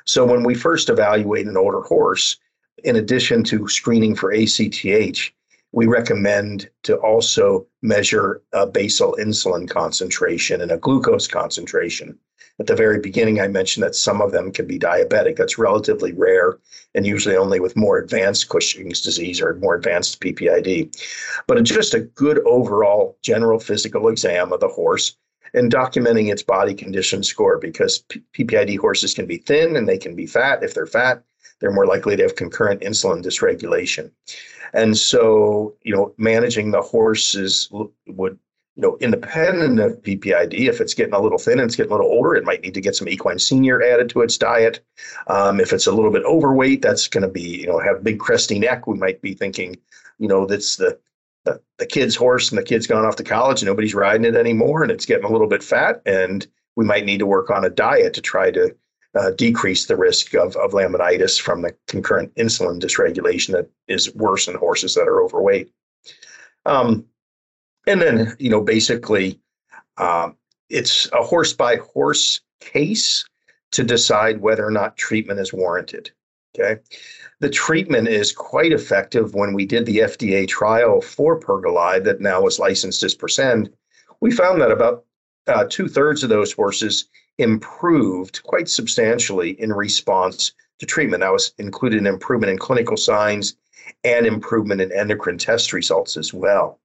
So 0.06 0.26
when 0.26 0.44
we 0.44 0.56
first 0.56 0.90
evaluate 0.90 1.46
an 1.46 1.58
older 1.58 1.82
horse, 1.82 2.38
in 2.84 2.96
addition 2.96 3.44
to 3.46 3.68
screening 3.68 4.16
for 4.16 4.34
ACTH, 4.34 5.32
we 5.72 5.86
recommend 5.88 6.70
to 6.84 6.98
also 6.98 7.66
measure 7.82 8.42
a 8.54 8.68
basal 8.68 9.16
insulin 9.20 9.70
concentration 9.70 10.62
and 10.62 10.72
a 10.72 10.78
glucose 10.78 11.28
concentration. 11.28 12.18
At 12.60 12.68
the 12.68 12.76
very 12.76 13.00
beginning, 13.00 13.40
I 13.40 13.48
mentioned 13.48 13.84
that 13.84 13.96
some 13.96 14.22
of 14.22 14.32
them 14.32 14.52
can 14.52 14.68
be 14.68 14.78
diabetic. 14.78 15.38
That's 15.38 15.58
relatively 15.58 16.14
rare 16.14 16.60
and 16.94 17.08
usually 17.08 17.36
only 17.36 17.60
with 17.60 17.76
more 17.76 17.98
advanced 17.98 18.50
Cushing's 18.50 19.02
disease 19.02 19.42
or 19.42 19.56
more 19.56 19.76
advanced 19.76 20.20
PPID. 20.20 20.96
But 21.48 21.64
just 21.64 21.94
a 21.94 22.02
good 22.02 22.40
overall 22.46 23.18
general 23.24 23.60
physical 23.60 24.10
exam 24.10 24.52
of 24.52 24.60
the 24.60 24.68
horse 24.68 25.16
and 25.54 25.72
documenting 25.72 26.32
its 26.32 26.44
body 26.44 26.74
condition 26.74 27.24
score 27.24 27.58
because 27.58 28.04
PPID 28.34 28.78
horses 28.78 29.14
can 29.14 29.26
be 29.26 29.38
thin 29.38 29.76
and 29.76 29.88
they 29.88 29.98
can 29.98 30.16
be 30.16 30.28
fat. 30.28 30.64
If 30.64 30.74
they're 30.74 30.86
fat, 30.86 31.24
they're 31.62 31.72
more 31.72 31.86
likely 31.86 32.16
to 32.18 32.24
have 32.24 32.36
concurrent 32.36 32.82
insulin 32.82 33.24
dysregulation. 33.24 34.12
And 34.74 34.98
so, 34.98 35.76
you 35.84 35.96
know, 35.96 36.14
managing 36.18 36.72
the 36.72 36.82
horses 36.82 37.70
would, 37.72 38.40
you 38.76 38.82
know, 38.82 38.98
independent 39.00 39.80
of 39.80 40.02
PPID, 40.02 40.54
if 40.54 40.82
it's 40.82 40.94
getting 40.94 41.14
a 41.14 41.22
little 41.22 41.38
thin 41.38 41.60
and 41.60 41.68
it's 41.68 41.76
getting 41.76 41.92
a 41.92 41.96
little 41.96 42.10
older, 42.10 42.36
it 42.36 42.46
might 42.46 42.62
need 42.62 42.74
to 42.74 42.82
get 42.82 42.96
some 42.96 43.10
equine 43.10 43.38
senior 43.38 43.82
added 43.82 44.10
to 44.10 44.22
its 44.22 44.38
diet. 44.38 44.80
Um, 45.28 45.60
if 45.60 45.74
it's 45.74 45.88
a 45.88 45.92
little 45.92 46.12
bit 46.12 46.24
overweight, 46.24 46.82
that's 46.82 47.08
going 47.08 47.24
to 47.24 47.30
be, 47.30 47.62
you 47.62 47.68
know, 47.68 47.80
have 47.80 48.04
big 48.04 48.20
cresty 48.20 48.60
neck. 48.60 48.88
We 48.88 48.98
might 48.98 49.22
be 49.22 49.34
thinking, 49.34 49.78
you 50.20 50.28
know, 50.28 50.46
that's 50.46 50.78
the 50.78 50.98
the, 51.44 51.60
the 51.80 51.86
kid's 51.86 52.16
horse 52.16 52.50
and 52.50 52.58
the 52.58 52.64
kid's 52.64 52.88
gone 52.88 53.06
off 53.06 53.16
to 53.16 53.24
college 53.24 53.62
and 53.62 53.68
nobody's 53.68 53.96
riding 53.96 54.26
it 54.26 54.36
anymore 54.36 54.84
and 54.84 54.92
it's 54.92 55.08
getting 55.08 55.26
a 55.26 55.32
little 55.32 55.48
bit 55.48 55.64
fat 55.64 56.00
and 56.06 56.46
we 56.76 56.86
might 56.86 57.06
need 57.06 57.18
to 57.18 57.26
work 57.26 57.50
on 57.50 57.66
a 57.66 57.70
diet 57.70 58.14
to 58.14 58.22
try 58.22 58.52
to 58.52 58.76
uh, 59.16 59.32
decrease 59.32 59.86
the 59.86 59.98
risk 59.98 60.34
of, 60.34 60.56
of 60.56 60.72
laminitis 60.72 61.40
from 61.40 61.62
the 61.62 61.76
concurrent 61.88 62.34
insulin 62.36 62.80
dysregulation 62.80 63.52
that 63.52 63.70
is 63.88 64.14
worse 64.16 64.48
in 64.48 64.56
horses 64.56 64.96
that 64.96 65.08
are 65.08 65.22
overweight. 65.22 65.72
Um, 66.66 67.06
and 67.88 68.02
then, 68.02 68.36
you 68.40 68.50
know, 68.50 68.62
basically, 68.62 69.40
um, 69.98 70.38
it's 70.70 71.12
a 71.12 71.24
horse 71.24 71.54
by 71.54 71.78
horse 71.78 72.42
case 72.62 73.26
to 73.72 73.84
decide 73.84 74.42
whether 74.42 74.66
or 74.66 74.72
not 74.72 74.98
treatment 74.98 75.40
is 75.40 75.54
warranted. 75.54 76.12
Okay. 76.54 76.82
The 77.40 77.50
treatment 77.50 78.08
is 78.08 78.32
quite 78.32 78.74
effective. 78.74 79.34
When 79.34 79.54
we 79.54 79.66
did 79.66 79.86
the 79.86 80.00
FDA 80.00 80.48
trial 80.48 81.02
for 81.02 81.40
Pergolide 81.40 82.04
that 82.04 82.22
now 82.22 82.46
is 82.46 82.60
licensed 82.60 83.04
as 83.04 83.16
Prascend, 83.16 83.72
we 84.20 84.32
found 84.32 84.62
that 84.62 84.72
about 84.72 85.06
uh, 85.48 85.66
two 85.70 85.88
thirds 85.88 86.24
of 86.24 86.30
those 86.30 86.54
horses 86.54 87.10
improved 87.38 88.44
quite 88.44 88.70
substantially 88.70 89.52
in 89.62 89.74
response 89.74 90.52
to 90.80 90.86
treatment. 90.86 91.22
That 91.22 91.32
was 91.32 91.54
included 91.58 92.00
an 92.00 92.08
improvement 92.08 92.52
in 92.52 92.58
clinical 92.58 92.98
signs 92.98 93.56
and 94.04 94.26
improvement 94.26 94.82
in 94.82 94.92
endocrine 94.92 95.38
test 95.38 95.74
results 95.74 96.18
as 96.18 96.34
well. 96.34 96.80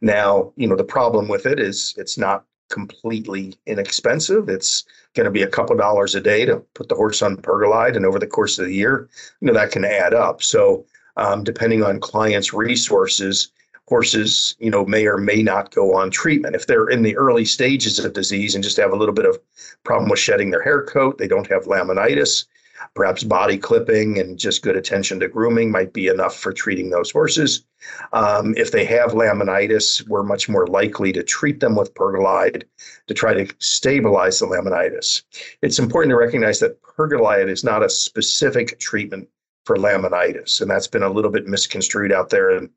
Now, 0.00 0.52
you 0.56 0.66
know, 0.66 0.76
the 0.76 0.84
problem 0.84 1.28
with 1.28 1.46
it 1.46 1.58
is 1.58 1.94
it's 1.96 2.18
not 2.18 2.44
completely 2.70 3.54
inexpensive. 3.66 4.48
It's 4.48 4.84
going 5.14 5.24
to 5.24 5.30
be 5.30 5.42
a 5.42 5.48
couple 5.48 5.76
dollars 5.76 6.14
a 6.14 6.20
day 6.20 6.44
to 6.44 6.58
put 6.74 6.88
the 6.88 6.94
horse 6.94 7.22
on 7.22 7.36
Pergolide, 7.36 7.96
and 7.96 8.04
over 8.04 8.18
the 8.18 8.26
course 8.26 8.58
of 8.58 8.66
the 8.66 8.74
year, 8.74 9.08
you 9.40 9.46
know, 9.46 9.54
that 9.54 9.70
can 9.70 9.84
add 9.84 10.14
up. 10.14 10.42
So, 10.42 10.84
um, 11.16 11.44
depending 11.44 11.82
on 11.82 12.00
clients' 12.00 12.52
resources, 12.52 13.52
horses, 13.86 14.56
you 14.58 14.70
know, 14.70 14.84
may 14.84 15.06
or 15.06 15.18
may 15.18 15.42
not 15.42 15.74
go 15.74 15.94
on 15.94 16.10
treatment. 16.10 16.56
If 16.56 16.66
they're 16.66 16.88
in 16.88 17.02
the 17.02 17.16
early 17.16 17.44
stages 17.44 17.98
of 17.98 18.12
disease 18.12 18.54
and 18.54 18.64
just 18.64 18.76
have 18.78 18.92
a 18.92 18.96
little 18.96 19.14
bit 19.14 19.26
of 19.26 19.38
problem 19.84 20.10
with 20.10 20.18
shedding 20.18 20.50
their 20.50 20.62
hair 20.62 20.82
coat, 20.82 21.18
they 21.18 21.28
don't 21.28 21.50
have 21.50 21.64
laminitis, 21.64 22.46
Perhaps 22.94 23.24
body 23.24 23.56
clipping 23.56 24.18
and 24.18 24.38
just 24.38 24.62
good 24.62 24.76
attention 24.76 25.20
to 25.20 25.28
grooming 25.28 25.70
might 25.70 25.92
be 25.92 26.08
enough 26.08 26.36
for 26.36 26.52
treating 26.52 26.90
those 26.90 27.10
horses. 27.10 27.64
Um, 28.12 28.54
if 28.56 28.72
they 28.72 28.84
have 28.84 29.12
laminitis, 29.12 30.06
we're 30.08 30.22
much 30.22 30.48
more 30.48 30.66
likely 30.66 31.12
to 31.12 31.22
treat 31.22 31.60
them 31.60 31.76
with 31.76 31.94
pergolide 31.94 32.64
to 33.06 33.14
try 33.14 33.34
to 33.34 33.52
stabilize 33.58 34.38
the 34.38 34.46
laminitis. 34.46 35.22
It's 35.62 35.78
important 35.78 36.10
to 36.12 36.16
recognize 36.16 36.60
that 36.60 36.82
pergolide 36.82 37.48
is 37.48 37.64
not 37.64 37.84
a 37.84 37.90
specific 37.90 38.78
treatment 38.78 39.28
for 39.64 39.76
laminitis, 39.76 40.60
and 40.60 40.70
that's 40.70 40.86
been 40.86 41.02
a 41.02 41.08
little 41.08 41.30
bit 41.30 41.46
misconstrued 41.46 42.12
out 42.12 42.30
there 42.30 42.50
in 42.50 42.70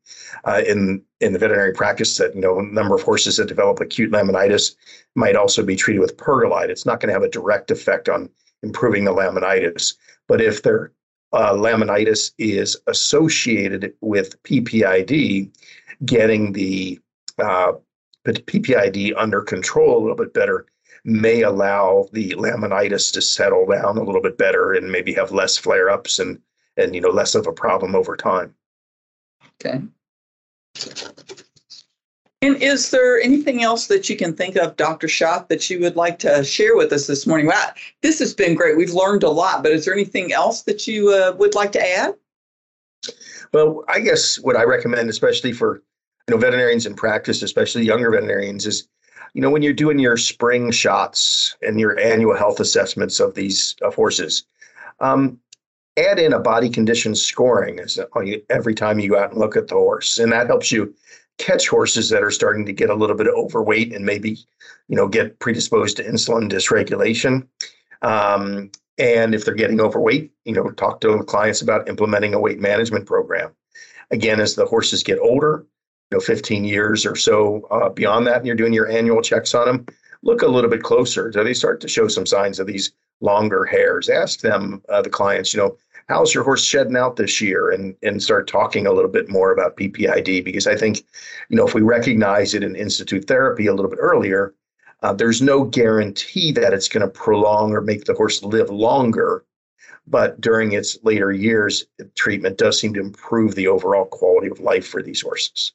uh, 0.44 0.62
in 0.66 1.02
in 1.20 1.32
the 1.32 1.38
veterinary 1.38 1.72
practice. 1.72 2.16
That 2.16 2.34
you 2.34 2.40
know, 2.40 2.58
a 2.58 2.62
number 2.62 2.94
of 2.94 3.02
horses 3.02 3.36
that 3.36 3.48
develop 3.48 3.80
acute 3.80 4.10
laminitis 4.10 4.74
might 5.14 5.36
also 5.36 5.64
be 5.64 5.76
treated 5.76 6.00
with 6.00 6.16
pergolide. 6.16 6.70
It's 6.70 6.86
not 6.86 7.00
going 7.00 7.08
to 7.08 7.14
have 7.14 7.22
a 7.22 7.30
direct 7.30 7.70
effect 7.70 8.08
on 8.08 8.30
improving 8.62 9.04
the 9.04 9.12
laminitis, 9.12 9.94
but 10.26 10.40
if 10.40 10.62
their 10.62 10.92
uh, 11.32 11.52
laminitis 11.52 12.32
is 12.38 12.76
associated 12.86 13.92
with 14.00 14.42
PPID, 14.44 15.50
getting 16.04 16.52
the 16.52 16.98
uh, 17.38 17.72
PPID 18.26 19.12
under 19.16 19.42
control 19.42 19.98
a 19.98 20.00
little 20.00 20.16
bit 20.16 20.34
better 20.34 20.66
may 21.04 21.42
allow 21.42 22.08
the 22.12 22.30
laminitis 22.30 23.12
to 23.12 23.22
settle 23.22 23.66
down 23.66 23.96
a 23.96 24.02
little 24.02 24.20
bit 24.20 24.36
better 24.36 24.72
and 24.72 24.90
maybe 24.90 25.12
have 25.12 25.32
less 25.32 25.56
flare-ups 25.56 26.18
and 26.18 26.38
and 26.78 26.94
you 26.94 27.00
know 27.00 27.10
less 27.10 27.34
of 27.34 27.46
a 27.46 27.52
problem 27.52 27.94
over 27.94 28.16
time. 28.16 28.54
Okay. 29.60 29.82
And 32.40 32.62
is 32.62 32.90
there 32.90 33.20
anything 33.20 33.64
else 33.64 33.88
that 33.88 34.08
you 34.08 34.16
can 34.16 34.32
think 34.32 34.54
of, 34.54 34.76
Dr. 34.76 35.08
Schott, 35.08 35.48
that 35.48 35.68
you 35.68 35.80
would 35.80 35.96
like 35.96 36.20
to 36.20 36.44
share 36.44 36.76
with 36.76 36.92
us 36.92 37.08
this 37.08 37.26
morning? 37.26 37.48
Well, 37.48 37.72
this 38.00 38.20
has 38.20 38.32
been 38.32 38.54
great. 38.54 38.76
We've 38.76 38.92
learned 38.92 39.24
a 39.24 39.30
lot, 39.30 39.64
but 39.64 39.72
is 39.72 39.84
there 39.84 39.94
anything 39.94 40.32
else 40.32 40.62
that 40.62 40.86
you 40.86 41.10
uh, 41.12 41.34
would 41.36 41.56
like 41.56 41.72
to 41.72 41.84
add? 41.84 42.14
Well, 43.52 43.84
I 43.88 43.98
guess 43.98 44.38
what 44.38 44.56
I 44.56 44.62
recommend, 44.62 45.10
especially 45.10 45.52
for 45.52 45.82
you 46.28 46.34
know 46.34 46.38
veterinarians 46.38 46.86
in 46.86 46.94
practice, 46.94 47.42
especially 47.42 47.84
younger 47.84 48.10
veterinarians, 48.10 48.66
is 48.66 48.88
you 49.34 49.40
know 49.40 49.50
when 49.50 49.62
you're 49.62 49.72
doing 49.72 49.98
your 49.98 50.16
spring 50.16 50.70
shots 50.70 51.56
and 51.62 51.80
your 51.80 51.98
annual 51.98 52.36
health 52.36 52.60
assessments 52.60 53.18
of 53.18 53.34
these 53.34 53.74
of 53.82 53.96
horses, 53.96 54.44
um, 55.00 55.40
add 55.98 56.18
in 56.18 56.32
a 56.32 56.38
body 56.38 56.70
condition 56.70 57.14
scoring 57.14 57.80
every 58.50 58.74
time 58.74 58.98
you 58.98 59.10
go 59.10 59.18
out 59.18 59.30
and 59.30 59.38
look 59.38 59.56
at 59.56 59.68
the 59.68 59.74
horse, 59.74 60.18
and 60.18 60.32
that 60.32 60.46
helps 60.46 60.72
you 60.72 60.94
catch 61.38 61.68
horses 61.68 62.10
that 62.10 62.22
are 62.22 62.30
starting 62.30 62.66
to 62.66 62.72
get 62.72 62.90
a 62.90 62.94
little 62.94 63.16
bit 63.16 63.28
overweight 63.28 63.94
and 63.94 64.04
maybe 64.04 64.38
you 64.88 64.96
know 64.96 65.08
get 65.08 65.38
predisposed 65.38 65.96
to 65.96 66.04
insulin 66.04 66.50
dysregulation. 66.50 67.46
Um, 68.02 68.70
and 68.98 69.34
if 69.34 69.44
they're 69.44 69.54
getting 69.54 69.80
overweight, 69.80 70.32
you 70.44 70.52
know, 70.52 70.70
talk 70.70 71.00
to 71.00 71.22
clients 71.22 71.62
about 71.62 71.88
implementing 71.88 72.34
a 72.34 72.40
weight 72.40 72.58
management 72.58 73.06
program. 73.06 73.52
Again, 74.10 74.40
as 74.40 74.54
the 74.54 74.66
horses 74.66 75.02
get 75.02 75.20
older, 75.20 75.64
you 76.10 76.16
know, 76.16 76.20
15 76.20 76.64
years 76.64 77.06
or 77.06 77.14
so 77.14 77.66
uh, 77.70 77.90
beyond 77.90 78.26
that, 78.26 78.38
and 78.38 78.46
you're 78.46 78.56
doing 78.56 78.72
your 78.72 78.90
annual 78.90 79.22
checks 79.22 79.54
on 79.54 79.66
them, 79.66 79.86
look 80.22 80.42
a 80.42 80.48
little 80.48 80.70
bit 80.70 80.82
closer. 80.82 81.30
Do 81.30 81.44
they 81.44 81.54
start 81.54 81.80
to 81.82 81.88
show 81.88 82.08
some 82.08 82.26
signs 82.26 82.58
of 82.58 82.66
these 82.66 82.92
longer 83.20 83.64
hairs? 83.64 84.08
Ask 84.08 84.40
them, 84.40 84.82
uh, 84.88 85.02
the 85.02 85.10
clients, 85.10 85.54
you 85.54 85.60
know, 85.60 85.76
how's 86.08 86.34
your 86.34 86.44
horse 86.44 86.64
shedding 86.64 86.96
out 86.96 87.16
this 87.16 87.40
year? 87.40 87.70
And 87.70 87.94
and 88.02 88.22
start 88.22 88.48
talking 88.48 88.86
a 88.86 88.92
little 88.92 89.10
bit 89.10 89.28
more 89.28 89.52
about 89.52 89.76
PPID 89.76 90.44
because 90.44 90.66
I 90.66 90.76
think 90.76 91.02
you 91.48 91.56
know 91.56 91.66
if 91.66 91.74
we 91.74 91.82
recognize 91.82 92.54
it 92.54 92.62
in 92.62 92.76
institute 92.76 93.26
therapy 93.26 93.66
a 93.66 93.74
little 93.74 93.90
bit 93.90 94.00
earlier 94.00 94.54
uh, 95.02 95.12
there's 95.12 95.40
no 95.40 95.64
guarantee 95.64 96.52
that 96.52 96.72
it's 96.72 96.88
going 96.88 97.02
to 97.06 97.08
prolong 97.08 97.72
or 97.72 97.80
make 97.80 98.04
the 98.04 98.14
horse 98.14 98.42
live 98.42 98.70
longer. 98.70 99.44
But 100.06 100.40
during 100.40 100.72
its 100.72 100.98
later 101.02 101.30
years 101.30 101.84
treatment 102.14 102.56
does 102.56 102.80
seem 102.80 102.94
to 102.94 103.00
improve 103.00 103.54
the 103.54 103.68
overall 103.68 104.06
quality 104.06 104.48
of 104.48 104.60
life 104.60 104.86
for 104.86 105.02
these 105.02 105.20
horses 105.20 105.72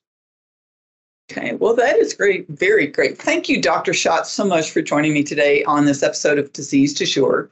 Okay, 1.32 1.54
well, 1.54 1.74
that 1.76 1.98
is 1.98 2.14
great. 2.14 2.48
Very 2.50 2.86
great. 2.86 3.18
Thank 3.18 3.48
you, 3.48 3.62
Dr. 3.62 3.94
Schott, 3.94 4.28
so 4.28 4.44
much 4.44 4.72
for 4.72 4.82
joining 4.82 5.14
me 5.14 5.24
today 5.24 5.64
on 5.64 5.86
this 5.86 6.04
episode 6.04 6.38
of 6.38 6.52
Disease 6.52 6.94
Du 6.94 7.06
Jour. 7.06 7.50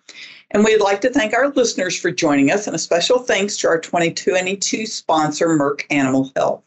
And 0.52 0.66
we'd 0.66 0.82
like 0.82 1.00
to 1.02 1.10
thank 1.10 1.34
our 1.34 1.50
listeners 1.50 1.98
for 1.98 2.12
joining 2.12 2.52
us, 2.52 2.68
and 2.68 2.76
a 2.76 2.80
special 2.80 3.20
thanks 3.20 3.56
to 3.58 3.70
our 3.70 3.80
22 3.80 4.86
sponsor, 4.86 5.48
Merck 5.48 5.84
Animal 5.90 6.30
Health. 6.36 6.64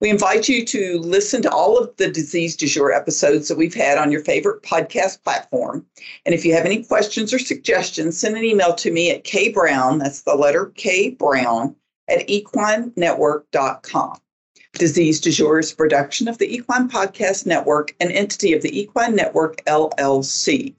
We 0.00 0.10
invite 0.10 0.48
you 0.48 0.64
to 0.66 0.98
listen 0.98 1.42
to 1.42 1.50
all 1.50 1.76
of 1.78 1.96
the 1.96 2.10
Disease 2.10 2.56
Du 2.56 2.66
Jour 2.66 2.92
episodes 2.92 3.48
that 3.48 3.58
we've 3.58 3.74
had 3.74 3.98
on 3.98 4.10
your 4.10 4.24
favorite 4.24 4.62
podcast 4.62 5.22
platform. 5.22 5.86
And 6.24 6.34
if 6.34 6.44
you 6.44 6.54
have 6.54 6.66
any 6.66 6.84
questions 6.84 7.32
or 7.32 7.38
suggestions, 7.40 8.18
send 8.18 8.36
an 8.36 8.44
email 8.44 8.74
to 8.74 8.90
me 8.92 9.10
at 9.10 9.24
kbrown, 9.24 9.98
that's 10.00 10.22
the 10.22 10.34
letter 10.34 10.72
K 10.76 11.10
Brown, 11.10 11.76
at 12.08 12.26
equinenetwork.com. 12.28 14.18
Disease 14.82 15.20
Du 15.20 15.30
Jour 15.30 15.60
is 15.60 15.72
production 15.72 16.26
of 16.26 16.38
the 16.38 16.52
Equine 16.52 16.88
Podcast 16.88 17.46
Network, 17.46 17.94
an 18.00 18.10
entity 18.10 18.52
of 18.52 18.62
the 18.62 18.80
Equine 18.80 19.14
Network 19.14 19.64
LLC. 19.66 20.74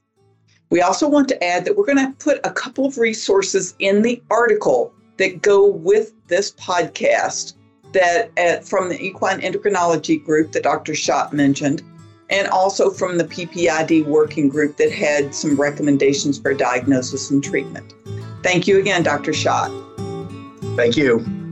We 0.70 0.82
also 0.82 1.08
want 1.08 1.30
to 1.30 1.42
add 1.42 1.64
that 1.64 1.78
we're 1.78 1.86
going 1.86 2.06
to 2.06 2.12
put 2.22 2.42
a 2.44 2.52
couple 2.52 2.86
of 2.86 2.98
resources 2.98 3.76
in 3.80 4.02
the 4.02 4.22
article 4.30 4.94
that 5.16 5.42
go 5.42 5.66
with 5.66 6.12
this 6.28 6.52
podcast 6.52 7.54
that 7.94 8.30
uh, 8.38 8.60
from 8.60 8.90
the 8.90 9.02
equine 9.02 9.40
endocrinology 9.40 10.22
group 10.22 10.52
that 10.52 10.64
Dr. 10.64 10.96
Schott 10.96 11.32
mentioned, 11.32 11.82
and 12.30 12.50
also 12.50 12.90
from 12.90 13.18
the 13.18 13.24
PPID 13.24 14.06
working 14.06 14.50
group 14.50 14.76
that 14.76 14.92
had 14.92 15.34
some 15.34 15.56
recommendations 15.56 16.38
for 16.38 16.54
diagnosis 16.54 17.32
and 17.32 17.42
treatment. 17.42 17.94
Thank 18.44 18.68
you 18.68 18.80
again, 18.80 19.02
Dr. 19.02 19.32
Schott. 19.32 19.72
Thank 20.76 20.98
you. 20.98 21.43